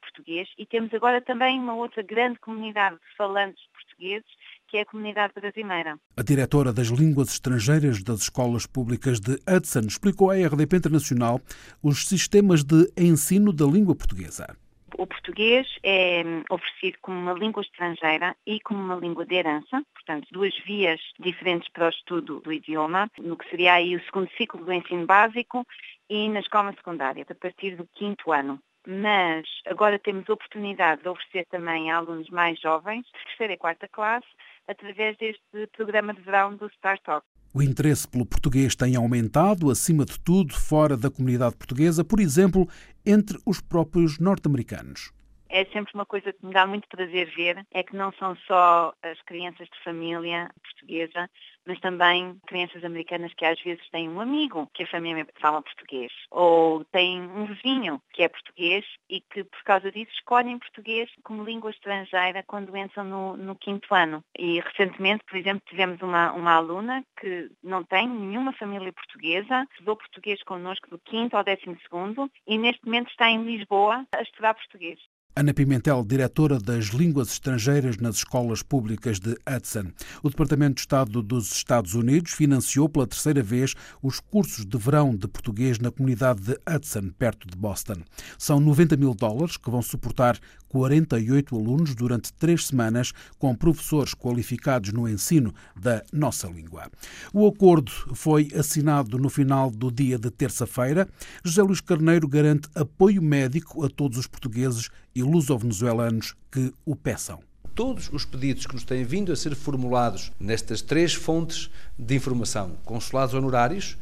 português 0.01 0.47
e 0.57 0.65
temos 0.65 0.93
agora 0.93 1.21
também 1.21 1.59
uma 1.59 1.75
outra 1.75 2.01
grande 2.01 2.39
comunidade 2.39 2.95
de 2.95 3.17
falantes 3.17 3.63
portugueses 3.73 4.25
que 4.67 4.77
é 4.77 4.81
a 4.81 4.85
comunidade 4.85 5.33
brasileira. 5.33 5.97
A 6.17 6.23
diretora 6.23 6.73
das 6.73 6.87
línguas 6.87 7.29
estrangeiras 7.29 8.03
das 8.03 8.21
escolas 8.21 8.65
públicas 8.65 9.19
de 9.19 9.33
Hudson 9.47 9.81
explicou 9.81 10.31
à 10.31 10.35
RDP 10.35 10.77
Internacional 10.77 11.39
os 11.83 12.07
sistemas 12.07 12.63
de 12.63 12.91
ensino 12.97 13.53
da 13.53 13.65
língua 13.65 13.95
portuguesa. 13.95 14.57
O 14.97 15.05
português 15.05 15.67
é 15.83 16.23
oferecido 16.49 16.97
como 17.01 17.19
uma 17.19 17.33
língua 17.33 17.61
estrangeira 17.61 18.35
e 18.45 18.61
como 18.61 18.79
uma 18.81 18.95
língua 18.95 19.25
de 19.25 19.35
herança, 19.35 19.83
portanto, 19.93 20.27
duas 20.31 20.53
vias 20.65 21.01
diferentes 21.19 21.69
para 21.69 21.87
o 21.87 21.89
estudo 21.89 22.39
do 22.39 22.53
idioma, 22.53 23.11
no 23.19 23.35
que 23.35 23.49
seria 23.49 23.73
aí 23.73 23.95
o 23.95 24.03
segundo 24.05 24.29
ciclo 24.37 24.63
do 24.63 24.71
ensino 24.71 25.05
básico 25.05 25.67
e 26.09 26.29
na 26.29 26.39
escola 26.39 26.71
secundária, 26.73 27.25
a 27.29 27.35
partir 27.35 27.75
do 27.75 27.85
quinto 27.93 28.31
ano 28.31 28.59
mas 28.87 29.45
agora 29.65 29.99
temos 29.99 30.27
oportunidade 30.29 31.01
de 31.01 31.09
oferecer 31.09 31.45
também 31.49 31.91
a 31.91 31.97
alunos 31.97 32.29
mais 32.29 32.59
jovens, 32.59 33.05
terceira 33.25 33.53
e 33.53 33.57
quarta 33.57 33.87
classe, 33.87 34.27
através 34.67 35.17
deste 35.17 35.41
programa 35.75 36.13
de 36.13 36.21
verão 36.21 36.55
do 36.55 36.67
Start 36.67 37.01
Talk. 37.03 37.25
O 37.53 37.61
interesse 37.61 38.07
pelo 38.07 38.25
português 38.25 38.75
tem 38.75 38.95
aumentado, 38.95 39.71
acima 39.71 40.03
de 40.03 40.19
tudo, 40.19 40.53
fora 40.53 40.97
da 40.97 41.09
comunidade 41.09 41.55
portuguesa, 41.55 42.03
por 42.03 42.19
exemplo, 42.19 42.67
entre 43.05 43.37
os 43.45 43.61
próprios 43.61 44.19
norte-americanos 44.19 45.11
é 45.49 45.65
sempre 45.65 45.93
uma 45.93 46.05
coisa 46.05 46.33
que 46.33 46.45
me 46.45 46.53
dá 46.53 46.65
muito 46.65 46.87
prazer 46.87 47.29
ver, 47.35 47.65
é 47.71 47.83
que 47.83 47.95
não 47.95 48.11
são 48.13 48.35
só 48.47 48.93
as 49.01 49.21
crianças 49.21 49.67
de 49.67 49.83
família 49.83 50.49
portuguesa, 50.63 51.29
mas 51.65 51.79
também 51.79 52.39
crianças 52.47 52.83
americanas 52.83 53.33
que 53.33 53.45
às 53.45 53.59
vezes 53.61 53.87
têm 53.89 54.09
um 54.09 54.21
amigo 54.21 54.69
que 54.73 54.83
a 54.83 54.87
família 54.87 55.25
fala 55.39 55.61
português, 55.61 56.11
ou 56.29 56.83
têm 56.85 57.21
um 57.21 57.45
vizinho 57.45 58.01
que 58.13 58.23
é 58.23 58.29
português 58.29 58.85
e 59.09 59.21
que 59.21 59.43
por 59.43 59.63
causa 59.63 59.91
disso 59.91 60.11
escolhem 60.13 60.59
português 60.59 61.09
como 61.23 61.43
língua 61.43 61.71
estrangeira 61.71 62.43
quando 62.43 62.75
entram 62.77 63.03
no, 63.03 63.37
no 63.37 63.55
quinto 63.55 63.93
ano. 63.93 64.23
E 64.37 64.59
recentemente, 64.59 65.23
por 65.25 65.37
exemplo, 65.37 65.63
tivemos 65.67 66.01
uma, 66.01 66.31
uma 66.33 66.53
aluna 66.53 67.03
que 67.19 67.49
não 67.63 67.83
tem 67.83 68.07
nenhuma 68.07 68.53
família 68.53 68.93
portuguesa, 68.93 69.67
estudou 69.71 69.95
português 69.95 70.41
connosco 70.43 70.89
do 70.89 70.99
quinto 70.99 71.35
ao 71.35 71.43
décimo 71.43 71.77
segundo 71.81 72.29
e 72.47 72.57
neste 72.57 72.85
momento 72.85 73.09
está 73.09 73.29
em 73.29 73.43
Lisboa 73.43 74.05
a 74.13 74.21
estudar 74.21 74.53
português. 74.53 74.99
Ana 75.37 75.53
Pimentel, 75.53 76.05
diretora 76.05 76.57
das 76.57 76.85
línguas 76.85 77.29
estrangeiras 77.29 77.97
nas 77.97 78.15
escolas 78.15 78.63
públicas 78.63 79.19
de 79.19 79.35
Hudson. 79.45 79.91
O 80.23 80.29
Departamento 80.29 80.75
de 80.75 80.79
Estado 80.79 81.21
dos 81.21 81.51
Estados 81.51 81.93
Unidos 81.93 82.31
financiou 82.31 82.87
pela 82.87 83.05
terceira 83.05 83.43
vez 83.43 83.73
os 84.01 84.21
cursos 84.21 84.65
de 84.65 84.77
verão 84.77 85.13
de 85.13 85.27
português 85.27 85.77
na 85.77 85.91
comunidade 85.91 86.39
de 86.41 86.57
Hudson, 86.65 87.09
perto 87.19 87.49
de 87.49 87.57
Boston. 87.57 87.97
São 88.37 88.61
90 88.61 88.95
mil 88.95 89.13
dólares 89.13 89.57
que 89.57 89.69
vão 89.69 89.81
suportar 89.81 90.39
48 90.69 91.55
alunos 91.55 91.95
durante 91.95 92.33
três 92.33 92.67
semanas, 92.67 93.11
com 93.37 93.55
professores 93.55 94.13
qualificados 94.13 94.91
no 94.91 95.07
ensino 95.07 95.53
da 95.75 96.03
nossa 96.11 96.47
língua. 96.47 96.89
O 97.33 97.47
acordo 97.47 97.91
foi 98.13 98.49
assinado 98.53 99.17
no 99.17 99.29
final 99.29 99.69
do 99.69 99.91
dia 99.91 100.17
de 100.17 100.29
terça-feira. 100.29 101.07
José 101.43 101.61
Luís 101.61 101.79
Carneiro 101.79 102.27
garante 102.27 102.69
apoio 102.75 103.21
médico 103.21 103.85
a 103.85 103.89
todos 103.89 104.17
os 104.17 104.27
portugueses 104.27 104.89
e 105.15 105.23
luso-venezuelanos 105.23 106.35
que 106.51 106.73
o 106.85 106.95
peçam 106.95 107.39
todos 107.75 108.09
os 108.11 108.23
pedidos 108.23 108.65
que 108.65 108.73
nos 108.73 108.85
têm 108.85 109.03
vindo 109.03 109.33
a 109.33 109.35
ser 109.35 109.53
formulados 109.53 110.31
nestas 110.39 110.81
três 110.81 111.13
fontes 111.13 111.69
de 111.99 112.15
informação: 112.15 112.77
consulados 112.85 113.35
honorários, 113.35 113.97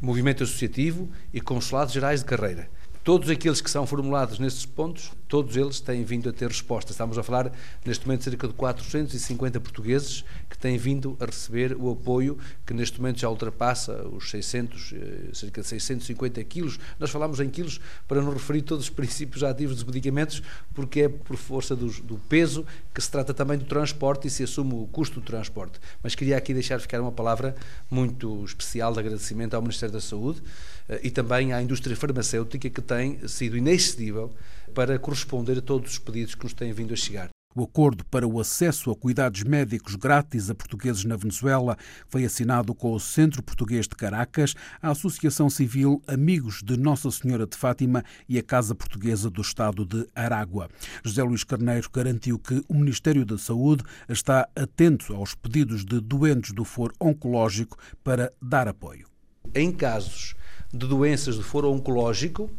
movimento 0.00 0.42
associativo 0.42 1.08
e 1.32 1.40
consulados 1.40 1.92
gerais 1.92 2.20
de 2.20 2.26
carreira. 2.26 2.70
Todos 3.04 3.30
aqueles 3.30 3.60
que 3.60 3.70
são 3.70 3.86
formulados 3.86 4.38
nesses 4.38 4.66
pontos, 4.66 5.12
todos 5.26 5.56
eles 5.56 5.80
têm 5.80 6.04
vindo 6.04 6.28
a 6.28 6.32
ter 6.32 6.48
resposta. 6.48 6.92
Estamos 6.92 7.16
a 7.16 7.22
falar, 7.22 7.52
neste 7.84 8.06
momento, 8.06 8.24
cerca 8.24 8.46
de 8.46 8.54
450 8.54 9.60
portugueses 9.60 10.24
que 10.48 10.58
têm 10.58 10.76
vindo 10.76 11.16
a 11.18 11.24
receber 11.24 11.74
o 11.78 11.90
apoio 11.90 12.38
que, 12.66 12.74
neste 12.74 13.00
momento, 13.00 13.20
já 13.20 13.28
ultrapassa 13.28 14.06
os 14.08 14.30
600, 14.30 14.92
eh, 14.92 15.30
cerca 15.32 15.62
de 15.62 15.68
650 15.68 16.44
quilos. 16.44 16.78
Nós 16.98 17.10
falamos 17.10 17.40
em 17.40 17.48
quilos 17.48 17.80
para 18.06 18.20
não 18.20 18.32
referir 18.32 18.62
todos 18.62 18.84
os 18.84 18.90
princípios 18.90 19.42
ativos 19.42 19.76
dos 19.76 19.84
medicamentos, 19.84 20.42
porque 20.74 21.00
é 21.00 21.08
por 21.08 21.36
força 21.36 21.74
do, 21.74 21.88
do 22.02 22.18
peso 22.28 22.66
que 22.92 23.00
se 23.00 23.10
trata 23.10 23.32
também 23.32 23.56
do 23.56 23.64
transporte 23.64 24.28
e 24.28 24.30
se 24.30 24.42
assume 24.42 24.74
o 24.74 24.86
custo 24.86 25.20
do 25.20 25.26
transporte. 25.26 25.78
Mas 26.02 26.14
queria 26.14 26.36
aqui 26.36 26.52
deixar 26.52 26.78
ficar 26.80 27.00
uma 27.00 27.12
palavra 27.12 27.54
muito 27.90 28.44
especial 28.44 28.92
de 28.92 28.98
agradecimento 28.98 29.54
ao 29.54 29.62
Ministério 29.62 29.92
da 29.92 30.00
Saúde 30.00 30.42
eh, 30.88 31.00
e 31.04 31.10
também 31.10 31.52
à 31.52 31.62
indústria 31.62 31.96
farmacêutica 31.96 32.68
que 32.68 32.82
tem 32.82 32.97
sido 33.26 33.56
inexcedível 33.56 34.34
para 34.74 34.98
corresponder 34.98 35.58
a 35.58 35.62
todos 35.62 35.92
os 35.92 35.98
pedidos 35.98 36.34
que 36.34 36.44
nos 36.44 36.54
têm 36.54 36.72
vindo 36.72 36.94
a 36.94 36.96
chegar. 36.96 37.30
O 37.58 37.64
acordo 37.64 38.04
para 38.04 38.24
o 38.24 38.38
acesso 38.38 38.90
a 38.90 38.94
cuidados 38.94 39.42
médicos 39.42 39.96
grátis 39.96 40.48
a 40.48 40.54
portugueses 40.54 41.04
na 41.04 41.16
Venezuela 41.16 41.76
foi 42.06 42.24
assinado 42.24 42.74
com 42.74 42.92
o 42.92 43.00
Centro 43.00 43.42
Português 43.42 43.88
de 43.88 43.96
Caracas, 43.96 44.54
a 44.80 44.90
Associação 44.90 45.48
Civil 45.50 46.00
Amigos 46.06 46.62
de 46.62 46.76
Nossa 46.76 47.10
Senhora 47.10 47.46
de 47.46 47.56
Fátima 47.56 48.04
e 48.28 48.38
a 48.38 48.42
Casa 48.42 48.74
Portuguesa 48.74 49.28
do 49.28 49.40
Estado 49.40 49.84
de 49.84 50.06
Aragua. 50.14 50.68
José 51.02 51.22
Luís 51.22 51.42
Carneiro 51.42 51.90
garantiu 51.92 52.38
que 52.38 52.62
o 52.68 52.74
Ministério 52.74 53.24
da 53.24 53.38
Saúde 53.38 53.82
está 54.08 54.48
atento 54.54 55.16
aos 55.16 55.34
pedidos 55.34 55.84
de 55.84 56.00
doentes 56.00 56.52
do 56.52 56.64
foro 56.64 56.94
oncológico 57.00 57.76
para 58.04 58.30
dar 58.40 58.68
apoio. 58.68 59.08
Em 59.54 59.72
casos 59.72 60.36
de 60.72 60.86
doenças 60.86 61.36
de 61.36 61.42
foro 61.42 61.72
oncológico 61.72 62.50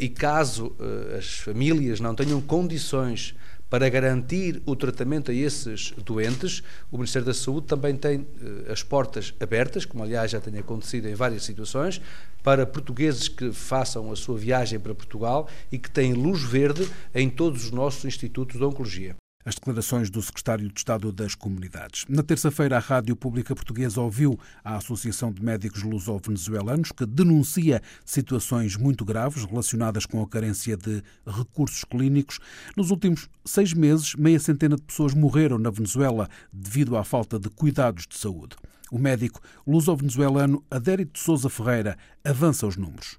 e 0.00 0.08
caso 0.08 0.76
eh, 0.78 1.18
as 1.18 1.38
famílias 1.38 2.00
não 2.00 2.14
tenham 2.14 2.40
condições 2.40 3.34
para 3.70 3.88
garantir 3.88 4.60
o 4.66 4.74
tratamento 4.74 5.30
a 5.30 5.34
esses 5.34 5.92
doentes, 6.04 6.60
o 6.90 6.96
Ministério 6.96 7.24
da 7.24 7.32
Saúde 7.32 7.68
também 7.68 7.96
tem 7.96 8.26
eh, 8.42 8.72
as 8.72 8.82
portas 8.82 9.32
abertas, 9.38 9.84
como 9.84 10.02
aliás 10.02 10.32
já 10.32 10.40
tem 10.40 10.58
acontecido 10.58 11.06
em 11.06 11.14
várias 11.14 11.44
situações, 11.44 12.00
para 12.42 12.66
portugueses 12.66 13.28
que 13.28 13.52
façam 13.52 14.10
a 14.10 14.16
sua 14.16 14.36
viagem 14.36 14.80
para 14.80 14.94
Portugal 14.94 15.48
e 15.70 15.78
que 15.78 15.90
têm 15.90 16.14
luz 16.14 16.42
verde 16.42 16.90
em 17.14 17.30
todos 17.30 17.66
os 17.66 17.70
nossos 17.70 18.04
institutos 18.04 18.58
de 18.58 18.64
oncologia. 18.64 19.19
As 19.42 19.54
declarações 19.54 20.10
do 20.10 20.20
secretário 20.20 20.68
de 20.68 20.78
Estado 20.78 21.10
das 21.10 21.34
Comunidades. 21.34 22.04
Na 22.06 22.22
terça-feira, 22.22 22.76
a 22.76 22.78
Rádio 22.78 23.16
Pública 23.16 23.54
Portuguesa 23.54 23.98
ouviu 23.98 24.38
a 24.62 24.76
Associação 24.76 25.32
de 25.32 25.42
Médicos 25.42 25.82
Luso-Venezuelanos, 25.82 26.92
que 26.92 27.06
denuncia 27.06 27.80
situações 28.04 28.76
muito 28.76 29.02
graves 29.02 29.46
relacionadas 29.46 30.04
com 30.04 30.22
a 30.22 30.28
carência 30.28 30.76
de 30.76 31.02
recursos 31.26 31.84
clínicos. 31.84 32.38
Nos 32.76 32.90
últimos 32.90 33.30
seis 33.42 33.72
meses, 33.72 34.14
meia 34.14 34.38
centena 34.38 34.76
de 34.76 34.82
pessoas 34.82 35.14
morreram 35.14 35.56
na 35.56 35.70
Venezuela 35.70 36.28
devido 36.52 36.94
à 36.98 37.02
falta 37.02 37.38
de 37.38 37.48
cuidados 37.48 38.06
de 38.06 38.18
saúde. 38.18 38.56
O 38.92 38.98
médico 38.98 39.40
luso-venezuelano 39.66 40.62
Adérito 40.70 41.18
Souza 41.18 41.48
Ferreira 41.48 41.96
avança 42.22 42.66
os 42.66 42.76
números. 42.76 43.18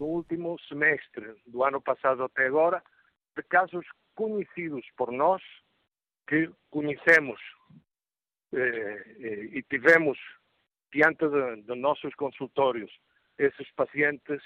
No 0.00 0.06
último 0.06 0.58
semestre 0.68 1.36
do 1.46 1.62
ano 1.62 1.80
passado 1.80 2.24
até 2.24 2.48
agora, 2.48 2.82
de 3.36 3.42
casos 3.44 3.86
conhecidos 4.14 4.84
por 4.96 5.12
nós, 5.12 5.42
que 6.26 6.50
conhecemos 6.70 7.40
eh, 8.52 9.16
eh, 9.18 9.48
e 9.52 9.62
tivemos 9.62 10.18
diante 10.92 11.28
de, 11.28 11.62
de, 11.62 11.74
nossos 11.74 12.14
consultórios 12.14 12.90
esses 13.38 13.70
pacientes 13.72 14.42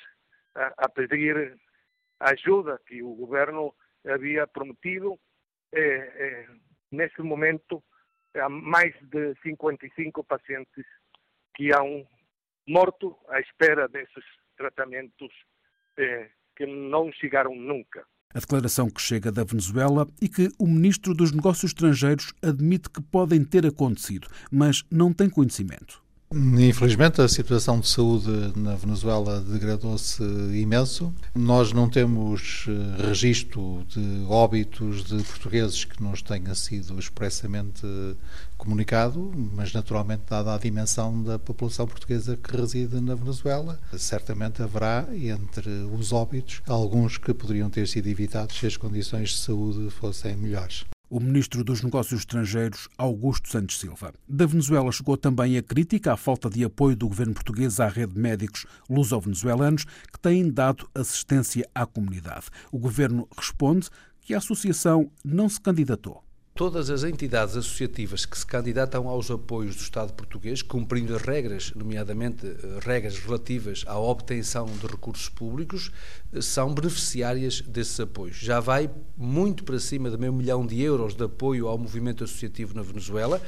a, 0.54 0.72
a, 0.78 0.88
pedir 0.88 1.58
ajuda 2.20 2.80
que 2.86 3.02
o 3.02 3.14
governo 3.14 3.74
havia 4.04 4.46
prometido. 4.46 5.18
Eh, 5.72 6.12
eh 6.16 6.48
neste 6.90 7.20
momento, 7.20 7.82
há 8.34 8.48
mais 8.48 8.94
de 9.10 9.34
55 9.42 10.22
pacientes 10.24 10.86
que 11.54 11.74
hão 11.74 12.06
morto 12.66 13.18
à 13.28 13.40
espera 13.40 13.88
desses 13.88 14.24
tratamentos 14.56 15.32
eh, 15.96 16.30
que 16.54 16.66
não 16.66 17.12
chegaram 17.12 17.54
nunca. 17.54 18.06
A 18.36 18.38
declaração 18.38 18.90
que 18.90 19.00
chega 19.00 19.32
da 19.32 19.44
Venezuela 19.44 20.06
e 20.20 20.28
que 20.28 20.52
o 20.58 20.66
ministro 20.66 21.14
dos 21.14 21.32
Negócios 21.32 21.70
Estrangeiros 21.70 22.34
admite 22.42 22.90
que 22.90 23.00
podem 23.00 23.42
ter 23.42 23.64
acontecido, 23.64 24.28
mas 24.50 24.84
não 24.90 25.10
tem 25.10 25.30
conhecimento. 25.30 26.02
Infelizmente, 26.34 27.20
a 27.20 27.28
situação 27.28 27.78
de 27.78 27.86
saúde 27.86 28.52
na 28.56 28.74
Venezuela 28.74 29.40
degradou-se 29.40 30.22
imenso. 30.54 31.14
Nós 31.34 31.72
não 31.72 31.88
temos 31.88 32.66
eh, 32.68 33.06
registro 33.06 33.86
de 33.88 34.24
óbitos 34.28 35.04
de 35.04 35.22
portugueses 35.22 35.84
que 35.84 36.02
nos 36.02 36.22
tenha 36.22 36.52
sido 36.56 36.98
expressamente 36.98 37.86
comunicado, 38.56 39.32
mas 39.54 39.72
naturalmente, 39.72 40.24
dada 40.28 40.52
a 40.52 40.58
dimensão 40.58 41.22
da 41.22 41.38
população 41.38 41.86
portuguesa 41.86 42.36
que 42.36 42.56
reside 42.56 43.00
na 43.00 43.14
Venezuela, 43.14 43.78
certamente 43.96 44.60
haverá 44.62 45.06
entre 45.12 45.70
os 45.96 46.12
óbitos 46.12 46.60
alguns 46.66 47.18
que 47.18 47.32
poderiam 47.32 47.70
ter 47.70 47.86
sido 47.86 48.08
evitados 48.08 48.58
se 48.58 48.66
as 48.66 48.76
condições 48.76 49.30
de 49.30 49.38
saúde 49.38 49.90
fossem 49.90 50.34
melhores 50.36 50.84
o 51.08 51.20
ministro 51.20 51.62
dos 51.62 51.82
Negócios 51.82 52.20
Estrangeiros, 52.20 52.88
Augusto 52.98 53.48
Santos 53.48 53.78
Silva. 53.78 54.12
Da 54.28 54.46
Venezuela 54.46 54.90
chegou 54.90 55.16
também 55.16 55.56
a 55.56 55.62
crítica 55.62 56.12
à 56.12 56.16
falta 56.16 56.50
de 56.50 56.64
apoio 56.64 56.96
do 56.96 57.08
governo 57.08 57.34
português 57.34 57.78
à 57.78 57.88
rede 57.88 58.14
de 58.14 58.20
médicos 58.20 58.66
luso-venezuelanos 58.90 59.84
que 59.84 60.18
têm 60.20 60.50
dado 60.50 60.88
assistência 60.94 61.68
à 61.74 61.86
comunidade. 61.86 62.46
O 62.72 62.78
governo 62.78 63.28
responde 63.36 63.88
que 64.20 64.34
a 64.34 64.38
associação 64.38 65.10
não 65.24 65.48
se 65.48 65.60
candidatou. 65.60 66.25
Todas 66.56 66.88
as 66.88 67.04
entidades 67.04 67.54
associativas 67.54 68.24
que 68.24 68.38
se 68.38 68.46
candidatam 68.46 69.08
aos 69.08 69.30
apoios 69.30 69.76
do 69.76 69.82
Estado 69.82 70.14
português, 70.14 70.62
cumprindo 70.62 71.14
as 71.14 71.20
regras, 71.20 71.70
nomeadamente 71.76 72.46
eh, 72.46 72.78
regras 72.80 73.18
relativas 73.18 73.84
à 73.86 73.98
obtenção 73.98 74.64
de 74.64 74.86
recursos 74.86 75.28
públicos, 75.28 75.92
eh, 76.32 76.40
são 76.40 76.72
beneficiárias 76.72 77.60
desses 77.60 78.00
apoios. 78.00 78.38
Já 78.38 78.58
vai 78.58 78.90
muito 79.18 79.64
para 79.64 79.78
cima 79.78 80.10
de 80.10 80.16
meio 80.16 80.32
milhão 80.32 80.66
de 80.66 80.80
euros 80.80 81.14
de 81.14 81.24
apoio 81.24 81.68
ao 81.68 81.76
movimento 81.76 82.24
associativo 82.24 82.74
na 82.74 82.80
Venezuela. 82.80 83.38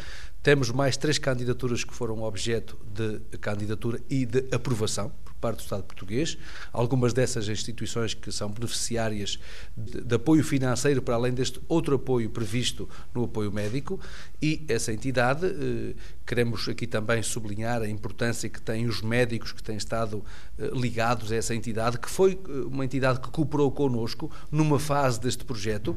Temos 0.43 0.71
mais 0.71 0.99
três 0.99 1.17
candidaturas 1.17 1.85
que 1.85 1.95
foram 1.95 2.23
objeto 2.23 2.77
de 2.93 3.21
candidatura 3.39 3.99
e 4.11 4.27
de 4.27 4.55
aprovação 4.55 5.11
parte 5.39 5.59
do 5.59 5.63
Estado 5.63 5.83
português. 5.83 6.37
Algumas 6.73 7.13
dessas 7.13 7.49
instituições 7.49 8.15
que 8.15 8.31
são 8.31 8.51
beneficiárias 8.51 9.39
de, 9.77 10.03
de, 10.03 10.15
apoio 10.15 10.45
financeiro, 10.45 11.01
para 11.01 11.15
além 11.15 11.33
deste 11.33 11.61
outro 11.69 11.97
apoio 11.97 12.31
previsto 12.31 12.89
no 13.15 13.25
apoio 13.25 13.53
médico, 13.53 14.01
e 14.41 14.65
essa 14.69 14.93
entidade, 14.93 15.47
eh, 15.47 15.95
queremos 16.27 16.69
aqui 16.69 16.87
também 16.87 17.23
sublinhar 17.23 17.83
a 17.83 17.89
importância 17.89 18.49
que 18.49 18.61
têm 18.61 18.87
os 18.87 19.03
médicos 19.03 19.53
que 19.53 19.63
têm 19.63 19.77
estado 19.77 20.25
eh, 20.59 20.71
ligados 20.73 21.33
a 21.33 21.37
essa 21.37 21.55
entidade, 21.55 21.99
que 21.99 22.11
foi 22.11 22.33
eh, 22.33 22.51
uma 22.67 22.85
entidade 22.85 23.21
que 23.21 23.31
cooperou 23.31 23.71
connosco 23.71 24.31
numa 24.51 24.79
fase 24.79 25.21
deste 25.21 25.45
projeto, 25.45 25.97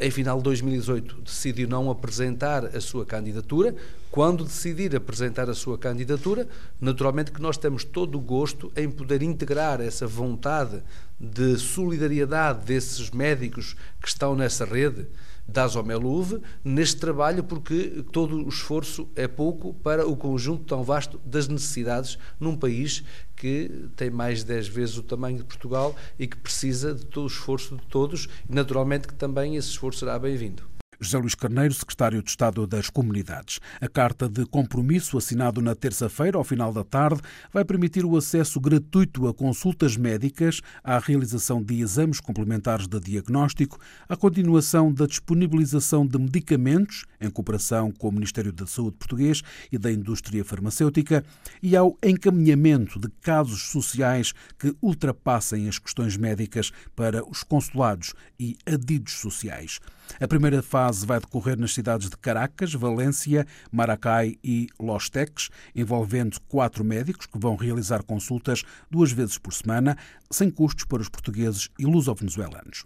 em 0.00 0.10
final 0.10 0.38
de 0.38 0.44
2018, 0.44 1.22
decidiu 1.22 1.68
não 1.68 1.90
apresentar 1.90 2.64
a 2.64 2.80
sua 2.80 3.04
candidatura. 3.04 3.74
Quando 4.10 4.44
decidir 4.44 4.94
apresentar 4.94 5.48
a 5.48 5.54
sua 5.54 5.78
candidatura, 5.78 6.46
naturalmente 6.80 7.32
que 7.32 7.40
nós 7.40 7.56
temos 7.56 7.82
todo 7.82 8.16
o 8.16 8.20
gosto 8.20 8.70
em 8.76 8.90
poder 8.90 9.22
integrar 9.22 9.80
essa 9.80 10.06
vontade 10.06 10.82
de 11.18 11.56
solidariedade 11.56 12.64
desses 12.66 13.10
médicos 13.10 13.74
que 14.00 14.08
estão 14.08 14.34
nessa 14.34 14.64
rede 14.64 15.06
da 15.52 15.66
Zomeluve 15.66 16.40
neste 16.64 16.96
trabalho, 16.96 17.44
porque 17.44 18.04
todo 18.10 18.44
o 18.44 18.48
esforço 18.48 19.08
é 19.14 19.28
pouco 19.28 19.74
para 19.74 20.06
o 20.06 20.16
conjunto 20.16 20.64
tão 20.64 20.82
vasto 20.82 21.20
das 21.24 21.46
necessidades 21.46 22.18
num 22.40 22.56
país 22.56 23.04
que 23.36 23.88
tem 23.96 24.08
mais 24.08 24.38
de 24.38 24.46
10 24.46 24.68
vezes 24.68 24.96
o 24.96 25.02
tamanho 25.02 25.36
de 25.36 25.44
Portugal 25.44 25.94
e 26.18 26.26
que 26.26 26.36
precisa 26.36 26.94
de 26.94 27.04
todo 27.04 27.24
o 27.24 27.26
esforço 27.26 27.76
de 27.76 27.82
todos, 27.86 28.28
naturalmente 28.48 29.08
que 29.08 29.14
também 29.14 29.56
esse 29.56 29.68
esforço 29.68 30.00
será 30.00 30.18
bem-vindo. 30.18 30.62
José 31.02 31.18
Luís 31.18 31.34
Carneiro, 31.34 31.74
secretário 31.74 32.22
de 32.22 32.30
Estado 32.30 32.64
das 32.64 32.88
Comunidades. 32.88 33.58
A 33.80 33.88
carta 33.88 34.28
de 34.28 34.46
compromisso, 34.46 35.18
assinado 35.18 35.60
na 35.60 35.74
terça-feira, 35.74 36.38
ao 36.38 36.44
final 36.44 36.72
da 36.72 36.84
tarde, 36.84 37.20
vai 37.52 37.64
permitir 37.64 38.04
o 38.04 38.16
acesso 38.16 38.60
gratuito 38.60 39.26
a 39.26 39.34
consultas 39.34 39.96
médicas, 39.96 40.60
à 40.84 41.00
realização 41.00 41.60
de 41.60 41.80
exames 41.80 42.20
complementares 42.20 42.86
de 42.86 43.00
diagnóstico, 43.00 43.80
à 44.08 44.16
continuação 44.16 44.92
da 44.92 45.06
disponibilização 45.06 46.06
de 46.06 46.16
medicamentos, 46.18 47.04
em 47.20 47.28
cooperação 47.28 47.90
com 47.90 48.08
o 48.08 48.12
Ministério 48.12 48.52
da 48.52 48.66
Saúde 48.66 48.96
português 48.96 49.42
e 49.72 49.78
da 49.78 49.90
Indústria 49.90 50.44
Farmacêutica, 50.44 51.24
e 51.60 51.76
ao 51.76 51.98
encaminhamento 52.00 53.00
de 53.00 53.08
casos 53.20 53.62
sociais 53.62 54.32
que 54.56 54.72
ultrapassem 54.80 55.68
as 55.68 55.80
questões 55.80 56.16
médicas 56.16 56.70
para 56.94 57.28
os 57.28 57.42
consulados 57.42 58.14
e 58.38 58.56
adidos 58.64 59.14
sociais. 59.14 59.80
A 60.20 60.28
primeira 60.28 60.62
fase 60.62 60.91
vai 61.00 61.18
decorrer 61.18 61.58
nas 61.58 61.72
cidades 61.72 62.10
de 62.10 62.16
Caracas, 62.16 62.74
Valência, 62.74 63.46
Maracai 63.70 64.36
e 64.44 64.68
Los 64.78 65.08
Teques, 65.08 65.48
envolvendo 65.74 66.38
quatro 66.48 66.84
médicos 66.84 67.26
que 67.26 67.38
vão 67.38 67.56
realizar 67.56 68.02
consultas 68.02 68.62
duas 68.90 69.10
vezes 69.10 69.38
por 69.38 69.52
semana, 69.54 69.96
sem 70.30 70.50
custos 70.50 70.84
para 70.84 71.02
os 71.02 71.08
portugueses 71.08 71.68
e 71.78 71.84
luso-venezuelanos. 71.84 72.84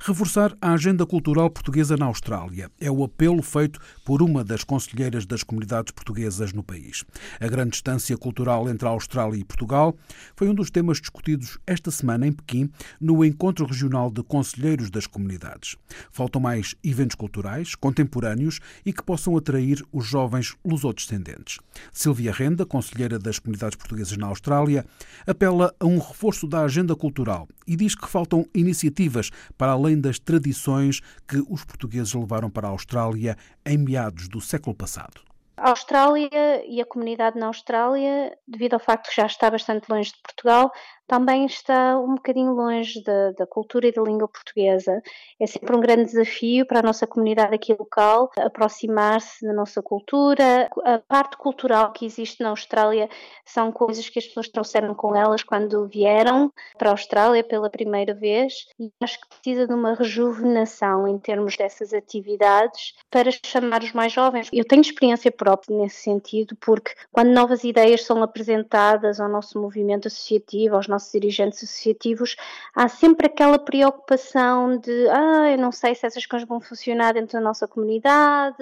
Reforçar 0.00 0.56
a 0.60 0.72
agenda 0.72 1.06
cultural 1.06 1.50
portuguesa 1.50 1.96
na 1.96 2.06
Austrália 2.06 2.70
é 2.80 2.90
o 2.90 3.04
apelo 3.04 3.42
feito 3.42 3.80
por 4.04 4.22
uma 4.22 4.42
das 4.42 4.64
conselheiras 4.64 5.26
das 5.26 5.42
comunidades 5.42 5.92
portuguesas 5.92 6.52
no 6.52 6.62
país. 6.62 7.04
A 7.40 7.46
grande 7.46 7.70
distância 7.70 8.16
cultural 8.16 8.68
entre 8.68 8.86
a 8.86 8.90
Austrália 8.90 9.38
e 9.38 9.44
Portugal 9.44 9.96
foi 10.34 10.48
um 10.48 10.54
dos 10.54 10.70
temas 10.70 11.00
discutidos 11.00 11.58
esta 11.66 11.90
semana 11.90 12.26
em 12.26 12.32
Pequim, 12.32 12.70
no 13.00 13.24
Encontro 13.24 13.66
Regional 13.66 14.10
de 14.10 14.22
Conselheiros 14.22 14.90
das 14.90 15.06
Comunidades. 15.06 15.76
Faltam 16.10 16.40
mais 16.40 16.74
eventos 16.82 17.14
culturais, 17.16 17.74
contemporâneos 17.74 18.60
e 18.84 18.92
que 18.92 19.02
possam 19.02 19.36
atrair 19.36 19.82
os 19.92 20.06
jovens 20.06 20.54
lusodescendentes. 20.64 21.58
Silvia 21.92 22.32
Renda, 22.32 22.66
conselheira 22.66 23.18
das 23.18 23.38
comunidades 23.38 23.76
portuguesas 23.76 24.16
na 24.16 24.26
Austrália, 24.26 24.84
apela 25.26 25.74
a 25.78 25.86
um 25.86 25.98
reforço 25.98 26.46
da 26.46 26.62
agenda 26.62 26.96
cultural 26.96 27.48
e 27.66 27.76
diz 27.76 27.94
que 27.94 28.08
faltam 28.08 28.46
iniciativas 28.54 29.30
para 29.62 29.70
além 29.70 30.00
das 30.00 30.18
tradições 30.18 30.98
que 31.28 31.40
os 31.48 31.64
portugueses 31.64 32.12
levaram 32.14 32.50
para 32.50 32.66
a 32.66 32.72
Austrália 32.72 33.36
em 33.64 33.78
meados 33.78 34.26
do 34.26 34.40
século 34.40 34.74
passado. 34.74 35.31
A 35.62 35.70
Austrália 35.70 36.66
e 36.66 36.80
a 36.80 36.84
comunidade 36.84 37.38
na 37.38 37.46
Austrália, 37.46 38.36
devido 38.48 38.74
ao 38.74 38.80
facto 38.80 39.08
que 39.08 39.14
já 39.14 39.26
está 39.26 39.48
bastante 39.48 39.88
longe 39.88 40.10
de 40.10 40.20
Portugal, 40.20 40.72
também 41.06 41.44
está 41.44 42.00
um 42.00 42.14
bocadinho 42.14 42.52
longe 42.52 43.00
da, 43.04 43.30
da, 43.32 43.46
cultura 43.46 43.86
e 43.86 43.92
da 43.92 44.02
língua 44.02 44.26
portuguesa. 44.26 45.00
É 45.38 45.46
sempre 45.46 45.76
um 45.76 45.80
grande 45.80 46.06
desafio 46.06 46.66
para 46.66 46.80
a 46.80 46.82
nossa 46.82 47.06
comunidade 47.06 47.54
aqui 47.54 47.76
local 47.78 48.30
aproximar-se 48.38 49.46
da 49.46 49.52
nossa 49.52 49.80
cultura. 49.82 50.68
A 50.84 50.98
parte 50.98 51.36
cultural 51.36 51.92
que 51.92 52.06
existe 52.06 52.42
na 52.42 52.48
Austrália 52.48 53.08
são 53.44 53.70
coisas 53.70 54.08
que 54.08 54.18
as 54.18 54.26
pessoas 54.26 54.48
trouxeram 54.48 54.94
com 54.94 55.14
elas 55.14 55.44
quando 55.44 55.86
vieram 55.86 56.52
para 56.76 56.88
a 56.88 56.92
Austrália 56.92 57.44
pela 57.44 57.70
primeira 57.70 58.14
vez 58.14 58.66
e 58.80 58.90
acho 59.00 59.20
que 59.20 59.28
precisa 59.28 59.66
de 59.66 59.74
uma 59.74 59.94
rejuvenação 59.94 61.06
em 61.06 61.18
termos 61.18 61.56
dessas 61.56 61.92
atividades 61.92 62.94
para 63.10 63.30
chamar 63.44 63.82
os 63.82 63.92
mais 63.92 64.12
jovens. 64.12 64.48
Eu 64.52 64.64
tenho 64.64 64.80
experiência 64.80 65.30
própria 65.30 65.51
Portugal 65.56 65.82
nesse 65.82 66.02
sentido, 66.02 66.56
porque 66.56 66.92
quando 67.10 67.30
novas 67.30 67.64
ideias 67.64 68.04
são 68.04 68.22
apresentadas 68.22 69.20
ao 69.20 69.28
nosso 69.28 69.60
movimento 69.60 70.08
associativo, 70.08 70.76
aos 70.76 70.88
nossos 70.88 71.12
dirigentes 71.12 71.62
associativos, 71.62 72.36
há 72.74 72.88
sempre 72.88 73.26
aquela 73.26 73.58
preocupação 73.58 74.78
de 74.78 75.08
ah, 75.08 75.50
eu 75.50 75.58
não 75.58 75.72
sei 75.72 75.94
se 75.94 76.06
essas 76.06 76.26
coisas 76.26 76.48
vão 76.48 76.60
funcionar 76.60 77.14
dentro 77.14 77.32
da 77.32 77.40
nossa 77.40 77.66
comunidade, 77.66 78.56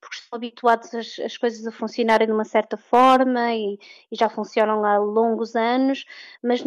porque 0.00 0.16
estão 0.16 0.36
habituados 0.36 0.94
as, 0.94 1.18
as 1.20 1.36
coisas 1.36 1.66
a 1.66 1.72
funcionarem 1.72 2.26
de 2.26 2.32
uma 2.32 2.44
certa 2.44 2.76
forma 2.76 3.54
e, 3.54 3.78
e 4.10 4.16
já 4.16 4.28
funcionam 4.28 4.84
há 4.84 4.98
longos 4.98 5.54
anos, 5.54 6.04
mas 6.42 6.62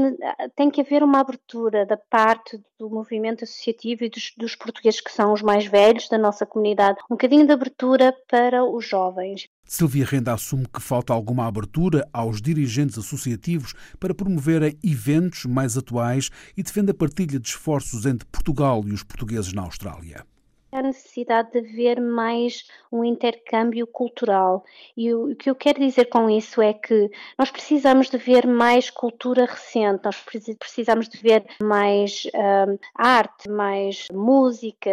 tem 0.56 0.70
que 0.70 0.82
haver 0.82 1.04
uma 1.04 1.20
abertura 1.20 1.86
da 1.86 1.98
parte 1.98 2.62
do 2.78 2.90
movimento 2.90 3.44
associativo 3.44 4.04
e 4.04 4.10
dos, 4.10 4.34
dos 4.38 4.56
portugueses 4.56 5.02
que 5.02 5.12
são 5.12 5.34
os 5.34 5.42
mais 5.42 5.66
velhos 5.66 6.10
da 6.10 6.18
nossa 6.18 6.46
comunidade, 6.46 7.00
um 7.10 7.16
bocadinho 7.16 7.46
de 7.46 7.54
abertura 7.54 8.16
para 8.30 8.64
os 8.64 8.86
jovens. 8.86 9.50
Silvia 9.66 10.06
Renda 10.06 10.34
assume 10.34 10.68
que 10.72 10.82
falta 10.82 11.12
alguma 11.12 11.48
abertura 11.48 12.08
aos 12.14 12.42
dirigentes 12.42 12.98
associativos 12.98 13.74
para 14.00 14.14
promoverem 14.14 14.78
eventos 14.84 15.46
mais 15.46 15.76
atuais 15.76 16.30
e 16.56 16.62
defende 16.62 16.92
a 16.92 16.94
partilha 16.94 17.40
de 17.40 17.48
esforços 17.48 18.06
entre 18.06 18.28
Portugal 18.32 18.84
e 18.86 18.94
os 18.94 19.04
portugueses 19.04 19.52
na 19.54 19.64
Austrália 19.64 20.26
a 20.76 20.82
necessidade 20.82 21.52
de 21.52 21.60
haver 21.60 22.02
mais 22.02 22.68
um 22.92 23.04
intercâmbio 23.04 23.88
cultural. 23.88 24.64
E 24.96 25.14
o, 25.14 25.36
que 25.36 25.50
eu 25.50 25.56
quero 25.56 25.80
dizer 25.80 26.06
com 26.06 26.30
isso 26.30 26.62
é 26.62 26.74
que 26.74 27.10
nós 27.38 27.50
precisamos 27.50 28.10
de 28.10 28.18
ver 28.18 28.46
mais 28.46 28.90
cultura 28.90 29.46
recente, 29.46 30.04
nós 30.04 30.18
precisamos 30.60 31.08
de 31.08 31.18
ver 31.18 31.46
mais 31.62 32.24
um, 32.34 32.78
arte, 32.94 33.50
mais 33.50 34.08
música, 34.12 34.90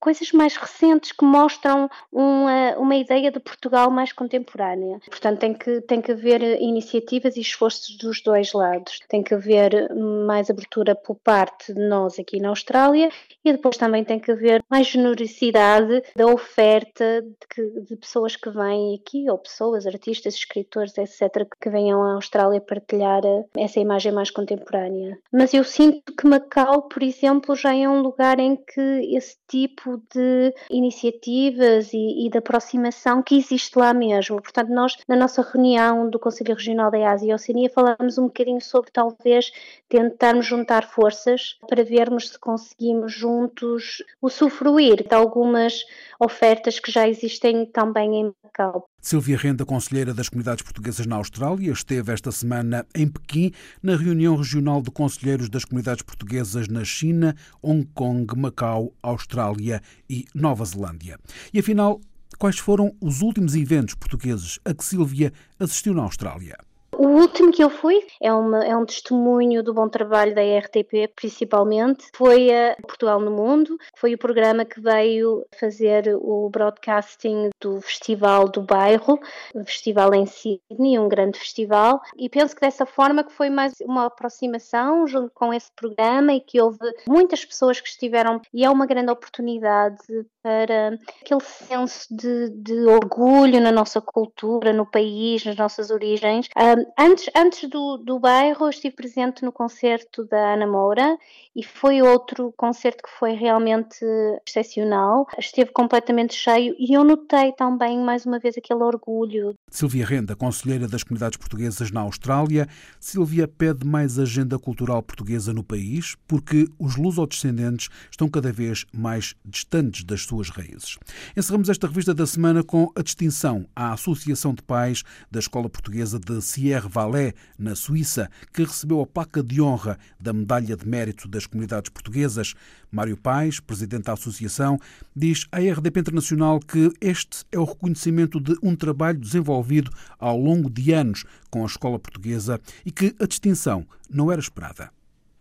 coisas 0.00 0.32
mais 0.32 0.56
recentes 0.56 1.12
que 1.12 1.24
mostram 1.24 1.88
uma, 2.10 2.76
uma 2.76 2.96
ideia 2.96 3.30
de 3.30 3.38
Portugal 3.38 3.90
mais 3.90 4.12
contemporânea. 4.12 5.00
Portanto, 5.08 5.38
tem 5.38 5.54
que, 5.54 5.80
tem 5.82 6.00
que 6.00 6.12
haver 6.12 6.42
iniciativas 6.60 7.36
e 7.36 7.40
esforços 7.40 7.96
dos 7.96 8.20
dois 8.22 8.52
lados. 8.52 8.98
Tem 9.08 9.22
que 9.22 9.34
haver 9.34 9.92
mais 9.94 10.50
abertura 10.50 10.94
por 10.96 11.14
parte 11.16 11.72
de 11.72 11.80
nós 11.88 12.18
aqui 12.18 12.40
na 12.40 12.48
Austrália 12.48 13.08
e 13.44 13.52
depois 13.52 13.76
também 13.76 14.04
tem 14.04 14.18
que 14.18 14.32
haver 14.32 14.64
mais 14.68 14.86
generosidade 14.86 15.11
generosidade 15.12 16.02
da 16.16 16.26
oferta 16.26 17.22
de, 17.22 17.80
de, 17.82 17.96
pessoas 17.96 18.36
que 18.36 18.50
vêm 18.50 18.94
aqui, 18.94 19.30
ou 19.30 19.38
pessoas, 19.38 19.86
artistas, 19.86 20.34
escritores, 20.34 20.96
etc., 20.98 21.46
que 21.60 21.70
venham 21.70 22.02
à 22.02 22.14
Austrália 22.14 22.60
partilhar 22.60 23.24
eh, 23.24 23.44
essa 23.56 23.80
imagem 23.80 24.12
mais 24.12 24.30
contemporânea. 24.30 25.18
Mas 25.32 25.54
eu 25.54 25.64
sinto 25.64 26.14
que 26.14 26.26
Macau, 26.26 26.82
por 26.82 27.02
exemplo, 27.02 27.54
já 27.54 27.74
é 27.74 27.88
um 27.88 28.00
lugar 28.00 28.38
em 28.38 28.56
que 28.56 29.16
esse 29.16 29.36
tipo 29.48 30.02
de 30.14 30.54
iniciativas 30.70 31.92
e, 31.92 32.26
e 32.26 32.30
de 32.30 32.38
aproximação 32.38 33.22
que 33.22 33.36
existe 33.36 33.78
lá 33.78 33.92
mesmo. 33.92 34.40
Portanto, 34.40 34.70
nós, 34.70 34.96
na 35.08 35.16
nossa 35.16 35.42
reunião 35.42 36.08
do 36.08 36.18
Conselho 36.18 36.54
Regional 36.54 36.90
da 36.90 37.10
Ásia 37.10 37.30
e 37.30 37.34
Oceania, 37.34 37.70
falamos 37.70 38.18
um 38.18 38.24
bocadinho 38.24 38.60
sobre 38.60 38.90
talvez 38.90 39.52
tentarmos 39.88 40.46
juntar 40.46 40.84
forças 40.88 41.58
para 41.68 41.84
vermos 41.84 42.30
se 42.30 42.38
conseguimos 42.38 43.12
juntos 43.12 44.02
usufruir 44.20 45.01
de 45.02 45.14
algumas 45.14 45.84
ofertas 46.18 46.78
que 46.78 46.90
já 46.90 47.08
existem 47.08 47.66
também 47.66 48.20
em 48.20 48.32
Macau. 48.44 48.86
Silvia 49.00 49.36
Renda, 49.36 49.64
conselheira 49.64 50.14
das 50.14 50.28
comunidades 50.28 50.62
portuguesas 50.62 51.06
na 51.06 51.16
Austrália, 51.16 51.72
esteve 51.72 52.12
esta 52.12 52.30
semana 52.30 52.86
em 52.94 53.08
Pequim 53.08 53.52
na 53.82 53.96
reunião 53.96 54.36
regional 54.36 54.80
de 54.80 54.90
conselheiros 54.90 55.48
das 55.48 55.64
comunidades 55.64 56.02
portuguesas 56.02 56.68
na 56.68 56.84
China, 56.84 57.34
Hong 57.62 57.84
Kong, 57.94 58.26
Macau, 58.36 58.92
Austrália 59.02 59.82
e 60.08 60.24
Nova 60.34 60.64
Zelândia. 60.64 61.18
E 61.52 61.58
afinal, 61.58 62.00
quais 62.38 62.58
foram 62.58 62.94
os 63.00 63.22
últimos 63.22 63.54
eventos 63.54 63.94
portugueses 63.94 64.58
a 64.64 64.72
que 64.72 64.84
Silvia 64.84 65.32
assistiu 65.58 65.94
na 65.94 66.02
Austrália? 66.02 66.56
O 67.02 67.06
último 67.06 67.50
que 67.50 67.64
eu 67.64 67.68
fui 67.68 68.06
é, 68.20 68.32
uma, 68.32 68.64
é 68.64 68.76
um 68.76 68.86
testemunho 68.86 69.60
do 69.60 69.74
bom 69.74 69.88
trabalho 69.88 70.32
da 70.36 70.40
RTP, 70.40 71.12
principalmente. 71.16 72.06
Foi 72.14 72.48
a 72.54 72.76
Portugal 72.76 73.18
no 73.18 73.32
Mundo, 73.32 73.76
foi 73.96 74.14
o 74.14 74.18
programa 74.18 74.64
que 74.64 74.80
veio 74.80 75.44
fazer 75.58 76.14
o 76.14 76.48
broadcasting 76.48 77.50
do 77.60 77.80
Festival 77.80 78.48
do 78.48 78.62
Bairro, 78.62 79.18
festival 79.66 80.14
em 80.14 80.26
Sydney, 80.26 80.96
um 80.96 81.08
grande 81.08 81.40
festival, 81.40 82.00
e 82.16 82.28
penso 82.28 82.54
que 82.54 82.60
dessa 82.60 82.86
forma 82.86 83.24
que 83.24 83.32
foi 83.32 83.50
mais 83.50 83.72
uma 83.80 84.06
aproximação 84.06 85.04
junto 85.04 85.32
com 85.34 85.52
esse 85.52 85.72
programa 85.74 86.32
e 86.32 86.40
que 86.40 86.60
houve 86.60 86.78
muitas 87.08 87.44
pessoas 87.44 87.80
que 87.80 87.88
estiveram, 87.88 88.40
e 88.54 88.64
é 88.64 88.70
uma 88.70 88.86
grande 88.86 89.10
oportunidade 89.10 89.98
para 90.42 90.98
aquele 91.20 91.40
senso 91.40 92.06
de, 92.10 92.50
de 92.50 92.84
orgulho 92.86 93.60
na 93.60 93.70
nossa 93.70 94.00
cultura, 94.00 94.72
no 94.72 94.84
país, 94.84 95.44
nas 95.44 95.56
nossas 95.56 95.90
origens. 95.90 96.48
Um, 96.56 96.84
antes 96.98 97.30
antes 97.34 97.68
do, 97.70 97.98
do 97.98 98.18
bairro, 98.18 98.68
estive 98.68 98.96
presente 98.96 99.44
no 99.44 99.52
concerto 99.52 100.24
da 100.24 100.54
Ana 100.54 100.66
Moura 100.66 101.16
e 101.54 101.62
foi 101.62 102.02
outro 102.02 102.52
concerto 102.56 103.04
que 103.04 103.10
foi 103.18 103.32
realmente 103.32 104.04
excepcional. 104.46 105.26
Esteve 105.38 105.70
completamente 105.70 106.34
cheio 106.34 106.74
e 106.78 106.92
eu 106.92 107.04
notei 107.04 107.52
também, 107.52 107.98
mais 108.00 108.26
uma 108.26 108.38
vez, 108.38 108.56
aquele 108.58 108.82
orgulho. 108.82 109.54
Silvia 109.70 110.04
Renda, 110.04 110.34
conselheira 110.34 110.88
das 110.88 111.04
comunidades 111.04 111.36
portuguesas 111.36 111.90
na 111.92 112.00
Austrália. 112.00 112.66
Silvia 112.98 113.46
pede 113.46 113.86
mais 113.86 114.18
agenda 114.18 114.58
cultural 114.58 115.02
portuguesa 115.02 115.52
no 115.52 115.62
país 115.62 116.16
porque 116.26 116.66
os 116.78 116.96
lusodescendentes 116.96 117.88
estão 118.10 118.28
cada 118.28 118.50
vez 118.50 118.84
mais 118.92 119.36
distantes 119.44 120.02
das 120.02 120.22
suas 120.22 120.31
raízes. 120.50 120.98
Encerramos 121.36 121.68
esta 121.68 121.86
revista 121.86 122.14
da 122.14 122.26
semana 122.26 122.62
com 122.62 122.90
a 122.94 123.02
distinção 123.02 123.66
à 123.74 123.92
Associação 123.92 124.54
de 124.54 124.62
Pais 124.62 125.02
da 125.30 125.38
Escola 125.38 125.68
Portuguesa 125.68 126.18
de 126.18 126.40
Sierre 126.40 126.88
Valais, 126.88 127.34
na 127.58 127.74
Suíça, 127.74 128.30
que 128.52 128.62
recebeu 128.62 129.00
a 129.00 129.06
placa 129.06 129.42
de 129.42 129.60
honra 129.60 129.98
da 130.20 130.32
Medalha 130.32 130.76
de 130.76 130.86
Mérito 130.86 131.28
das 131.28 131.46
Comunidades 131.46 131.90
Portuguesas. 131.90 132.54
Mário 132.90 133.16
Paes, 133.16 133.58
presidente 133.58 134.04
da 134.04 134.12
associação, 134.12 134.78
diz 135.16 135.46
à 135.50 135.58
RDP 135.58 136.00
Internacional 136.00 136.60
que 136.60 136.90
este 137.00 137.44
é 137.50 137.58
o 137.58 137.64
reconhecimento 137.64 138.38
de 138.38 138.54
um 138.62 138.76
trabalho 138.76 139.18
desenvolvido 139.18 139.90
ao 140.18 140.36
longo 140.36 140.68
de 140.68 140.92
anos 140.92 141.24
com 141.50 141.62
a 141.62 141.66
escola 141.66 141.98
portuguesa 141.98 142.60
e 142.84 142.92
que 142.92 143.14
a 143.18 143.26
distinção 143.26 143.86
não 144.10 144.30
era 144.30 144.40
esperada. 144.40 144.90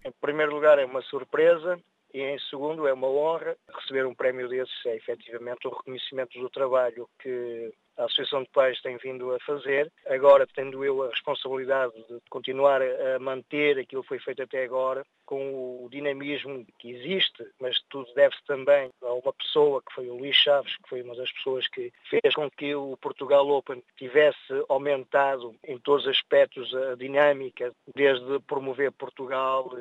Em 0.03 0.11
primeiro 0.19 0.53
lugar, 0.53 0.79
é 0.79 0.85
uma 0.85 1.01
surpresa 1.03 1.77
e, 2.13 2.21
em 2.21 2.39
segundo, 2.49 2.87
é 2.87 2.93
uma 2.93 3.07
honra 3.07 3.55
receber 3.73 4.05
um 4.05 4.15
prémio 4.15 4.47
desses. 4.47 4.85
É 4.85 4.95
efetivamente 4.95 5.67
o 5.67 5.71
reconhecimento 5.71 6.39
do 6.39 6.49
trabalho 6.49 7.07
que 7.19 7.71
a 7.97 8.05
Associação 8.05 8.43
de 8.43 8.49
Pais 8.49 8.81
tem 8.81 8.97
vindo 8.97 9.33
a 9.33 9.39
fazer. 9.39 9.91
Agora, 10.07 10.47
tendo 10.55 10.83
eu 10.83 11.03
a 11.03 11.09
responsabilidade 11.09 11.93
de 12.09 12.19
continuar 12.29 12.81
a 12.81 13.19
manter 13.19 13.77
aquilo 13.79 14.01
que 14.01 14.07
foi 14.07 14.19
feito 14.19 14.41
até 14.41 14.63
agora, 14.63 15.05
com 15.25 15.85
o 15.85 15.89
dinamismo 15.89 16.65
que 16.79 16.91
existe, 16.91 17.45
mas 17.59 17.79
tudo 17.89 18.11
deve-se 18.13 18.43
também 18.45 18.89
a 19.01 19.13
uma 19.13 19.33
pessoa 19.33 19.81
que 19.81 19.93
foi 19.93 20.09
o 20.09 20.17
Luís 20.17 20.35
Chaves, 20.35 20.75
que 20.77 20.89
foi 20.89 21.01
uma 21.01 21.15
das 21.15 21.31
pessoas 21.31 21.67
que 21.67 21.91
fez 22.09 22.33
com 22.33 22.49
que 22.49 22.73
o 22.75 22.97
Portugal 22.97 23.47
Open 23.47 23.83
tivesse 23.97 24.65
aumentado 24.67 25.55
em 25.65 25.77
todos 25.77 26.05
os 26.05 26.11
aspectos 26.11 26.73
a 26.75 26.95
dinâmica, 26.95 27.71
desde 27.95 28.39
promover 28.41 28.91
Portugal 28.91 29.71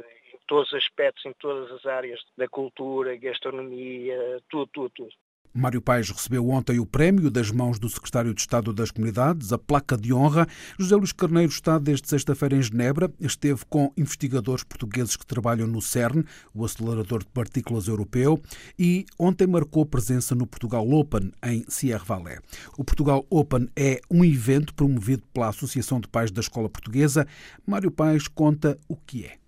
todos 0.50 0.72
os 0.72 0.78
aspectos, 0.78 1.24
em 1.24 1.32
todas 1.38 1.70
as 1.70 1.86
áreas 1.86 2.20
da 2.36 2.48
cultura, 2.48 3.16
gastronomia, 3.16 4.42
tudo, 4.50 4.68
tudo, 4.72 4.90
tudo. 4.90 5.12
Mário 5.54 5.80
Paes 5.80 6.10
recebeu 6.10 6.48
ontem 6.48 6.78
o 6.78 6.86
prémio 6.86 7.30
das 7.30 7.50
mãos 7.50 7.78
do 7.78 7.88
Secretário 7.88 8.34
de 8.34 8.40
Estado 8.40 8.72
das 8.72 8.90
Comunidades, 8.90 9.52
a 9.52 9.58
placa 9.58 9.96
de 9.96 10.12
honra. 10.12 10.46
José 10.78 10.94
Luís 10.96 11.12
Carneiro 11.12 11.50
está 11.50 11.78
desde 11.78 12.08
sexta-feira 12.08 12.56
em 12.56 12.62
Genebra. 12.62 13.12
Esteve 13.20 13.64
com 13.68 13.92
investigadores 13.96 14.64
portugueses 14.64 15.16
que 15.16 15.26
trabalham 15.26 15.66
no 15.66 15.80
CERN, 15.80 16.24
o 16.54 16.64
acelerador 16.64 17.20
de 17.20 17.30
partículas 17.30 17.86
europeu, 17.86 18.40
e 18.78 19.06
ontem 19.18 19.46
marcou 19.46 19.86
presença 19.86 20.34
no 20.34 20.46
Portugal 20.46 20.88
Open, 20.88 21.32
em 21.44 21.64
Sierra 21.68 22.04
Valé. 22.04 22.38
O 22.76 22.84
Portugal 22.84 23.24
Open 23.30 23.68
é 23.76 24.00
um 24.10 24.24
evento 24.24 24.74
promovido 24.74 25.22
pela 25.32 25.48
Associação 25.48 26.00
de 26.00 26.08
Pais 26.08 26.30
da 26.30 26.40
Escola 26.40 26.68
Portuguesa. 26.68 27.26
Mário 27.66 27.90
Paes 27.90 28.28
conta 28.28 28.78
o 28.88 28.96
que 28.96 29.26
é. 29.26 29.40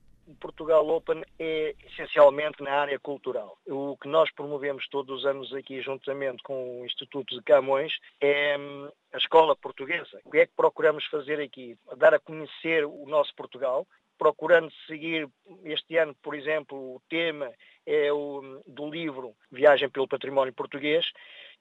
Portugal 0.42 0.84
Open 0.88 1.22
é 1.38 1.72
essencialmente 1.86 2.60
na 2.64 2.72
área 2.72 2.98
cultural. 2.98 3.56
O 3.64 3.96
que 3.96 4.08
nós 4.08 4.28
promovemos 4.32 4.88
todos 4.88 5.20
os 5.20 5.24
anos 5.24 5.54
aqui, 5.54 5.80
juntamente 5.80 6.42
com 6.42 6.80
o 6.80 6.84
Instituto 6.84 7.36
de 7.36 7.42
Camões, 7.44 7.92
é 8.20 8.58
hum, 8.58 8.90
a 9.12 9.18
escola 9.18 9.54
portuguesa. 9.54 10.20
O 10.24 10.32
que 10.32 10.38
é 10.38 10.46
que 10.46 10.52
procuramos 10.56 11.06
fazer 11.06 11.40
aqui? 11.40 11.78
Dar 11.96 12.12
a 12.12 12.18
conhecer 12.18 12.84
o 12.84 13.06
nosso 13.06 13.32
Portugal, 13.36 13.86
procurando 14.18 14.72
seguir 14.88 15.28
este 15.64 15.96
ano, 15.96 16.12
por 16.20 16.34
exemplo, 16.34 16.96
o 16.96 17.02
tema 17.08 17.52
é 17.86 18.12
o 18.12 18.40
hum, 18.40 18.60
do 18.66 18.90
livro 18.90 19.36
Viagem 19.48 19.88
pelo 19.88 20.08
Património 20.08 20.52
Português, 20.52 21.06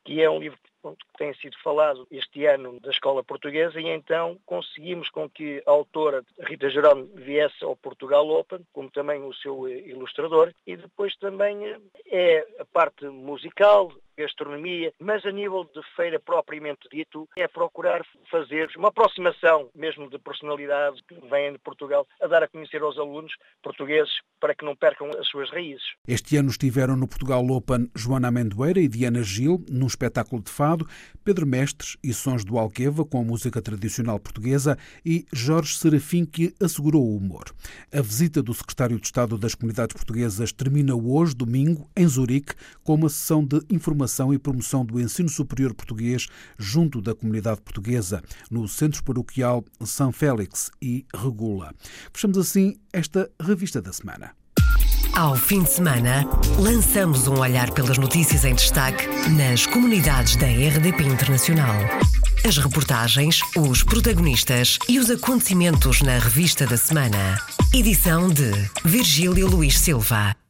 que 0.03 0.21
é 0.21 0.29
um 0.29 0.39
livro 0.39 0.57
que 0.83 1.17
tem 1.17 1.33
sido 1.35 1.55
falado 1.63 2.07
este 2.09 2.45
ano 2.45 2.79
da 2.79 2.89
escola 2.89 3.23
portuguesa 3.23 3.79
e 3.79 3.87
então 3.87 4.39
conseguimos 4.45 5.09
com 5.09 5.29
que 5.29 5.61
a 5.65 5.71
autora 5.71 6.23
Rita 6.39 6.69
Jerome 6.69 7.07
viesse 7.15 7.63
ao 7.63 7.75
Portugal 7.75 8.27
Open, 8.27 8.65
como 8.73 8.89
também 8.89 9.21
o 9.21 9.33
seu 9.33 9.67
ilustrador, 9.69 10.51
e 10.65 10.75
depois 10.75 11.15
também 11.17 11.65
eh, 11.65 11.79
é 12.07 12.47
a 12.59 12.65
parte 12.65 13.05
musical, 13.05 13.91
gastronomia, 14.17 14.93
mas 14.99 15.25
a 15.25 15.31
nível 15.31 15.63
de 15.63 15.81
feira 15.95 16.19
propriamente 16.19 16.87
dito, 16.91 17.27
é 17.37 17.47
procurar 17.47 18.05
fazer 18.29 18.69
uma 18.77 18.89
aproximação 18.89 19.69
mesmo 19.75 20.09
de 20.09 20.19
personalidades 20.19 21.01
que 21.07 21.15
vêm 21.29 21.53
de 21.53 21.59
Portugal 21.59 22.07
a 22.21 22.27
dar 22.27 22.43
a 22.43 22.47
conhecer 22.47 22.81
aos 22.81 22.97
alunos 22.97 23.33
portugueses 23.63 24.11
para 24.39 24.55
que 24.55 24.65
não 24.65 24.75
percam 24.75 25.09
as 25.19 25.27
suas 25.27 25.49
raízes. 25.51 25.83
Este 26.07 26.37
ano 26.37 26.49
estiveram 26.49 26.95
no 26.95 27.07
Portugal 27.07 27.45
Open 27.47 27.89
Joana 27.95 28.27
Amendoeira 28.27 28.79
e 28.79 28.87
Diana 28.87 29.23
Gil, 29.23 29.63
num 29.69 29.87
espetáculo 29.87 30.41
de 30.41 30.51
fado, 30.51 30.87
Pedro 31.23 31.45
Mestres 31.45 31.97
e 32.03 32.13
Sons 32.13 32.43
do 32.43 32.57
Alqueva, 32.57 33.05
com 33.05 33.19
a 33.19 33.23
música 33.23 33.61
tradicional 33.61 34.19
portuguesa, 34.19 34.77
e 35.05 35.25
Jorge 35.31 35.75
Serafim, 35.75 36.25
que 36.25 36.53
assegurou 36.61 37.03
o 37.03 37.17
humor. 37.17 37.45
A 37.93 38.01
visita 38.01 38.41
do 38.41 38.53
secretário 38.53 38.99
de 38.99 39.05
Estado 39.05 39.37
das 39.37 39.55
Comunidades 39.55 39.95
Portuguesas 39.95 40.51
termina 40.51 40.95
hoje, 40.95 41.35
domingo, 41.35 41.89
em 41.95 42.07
Zurique, 42.07 42.53
com 42.83 42.95
uma 42.95 43.09
sessão 43.09 43.45
de 43.45 43.61
informação 43.69 44.00
e 44.33 44.39
promoção 44.39 44.85
do 44.85 44.99
ensino 44.99 45.29
superior 45.29 45.73
português 45.73 46.27
junto 46.57 47.01
da 47.01 47.15
comunidade 47.15 47.61
portuguesa, 47.61 48.21
no 48.49 48.67
Centro 48.67 49.03
Paroquial 49.03 49.63
São 49.85 50.11
Félix 50.11 50.71
e 50.81 51.05
Regula. 51.15 51.73
Fechamos 52.13 52.37
assim 52.37 52.75
esta 52.93 53.29
revista 53.39 53.81
da 53.81 53.91
semana. 53.91 54.31
Ao 55.13 55.35
fim 55.35 55.63
de 55.63 55.69
semana, 55.69 56.25
lançamos 56.57 57.27
um 57.27 57.37
olhar 57.39 57.69
pelas 57.71 57.97
notícias 57.97 58.45
em 58.45 58.55
destaque 58.55 59.07
nas 59.31 59.65
comunidades 59.65 60.37
da 60.37 60.47
RDP 60.47 61.03
Internacional. 61.03 61.75
As 62.45 62.57
reportagens, 62.57 63.41
os 63.55 63.83
protagonistas 63.83 64.79
e 64.87 64.97
os 64.97 65.11
acontecimentos 65.11 66.01
na 66.01 66.17
revista 66.17 66.65
da 66.65 66.77
semana. 66.77 67.39
Edição 67.73 68.29
de 68.29 68.51
Virgílio 68.83 69.47
Luís 69.47 69.77
Silva. 69.77 70.40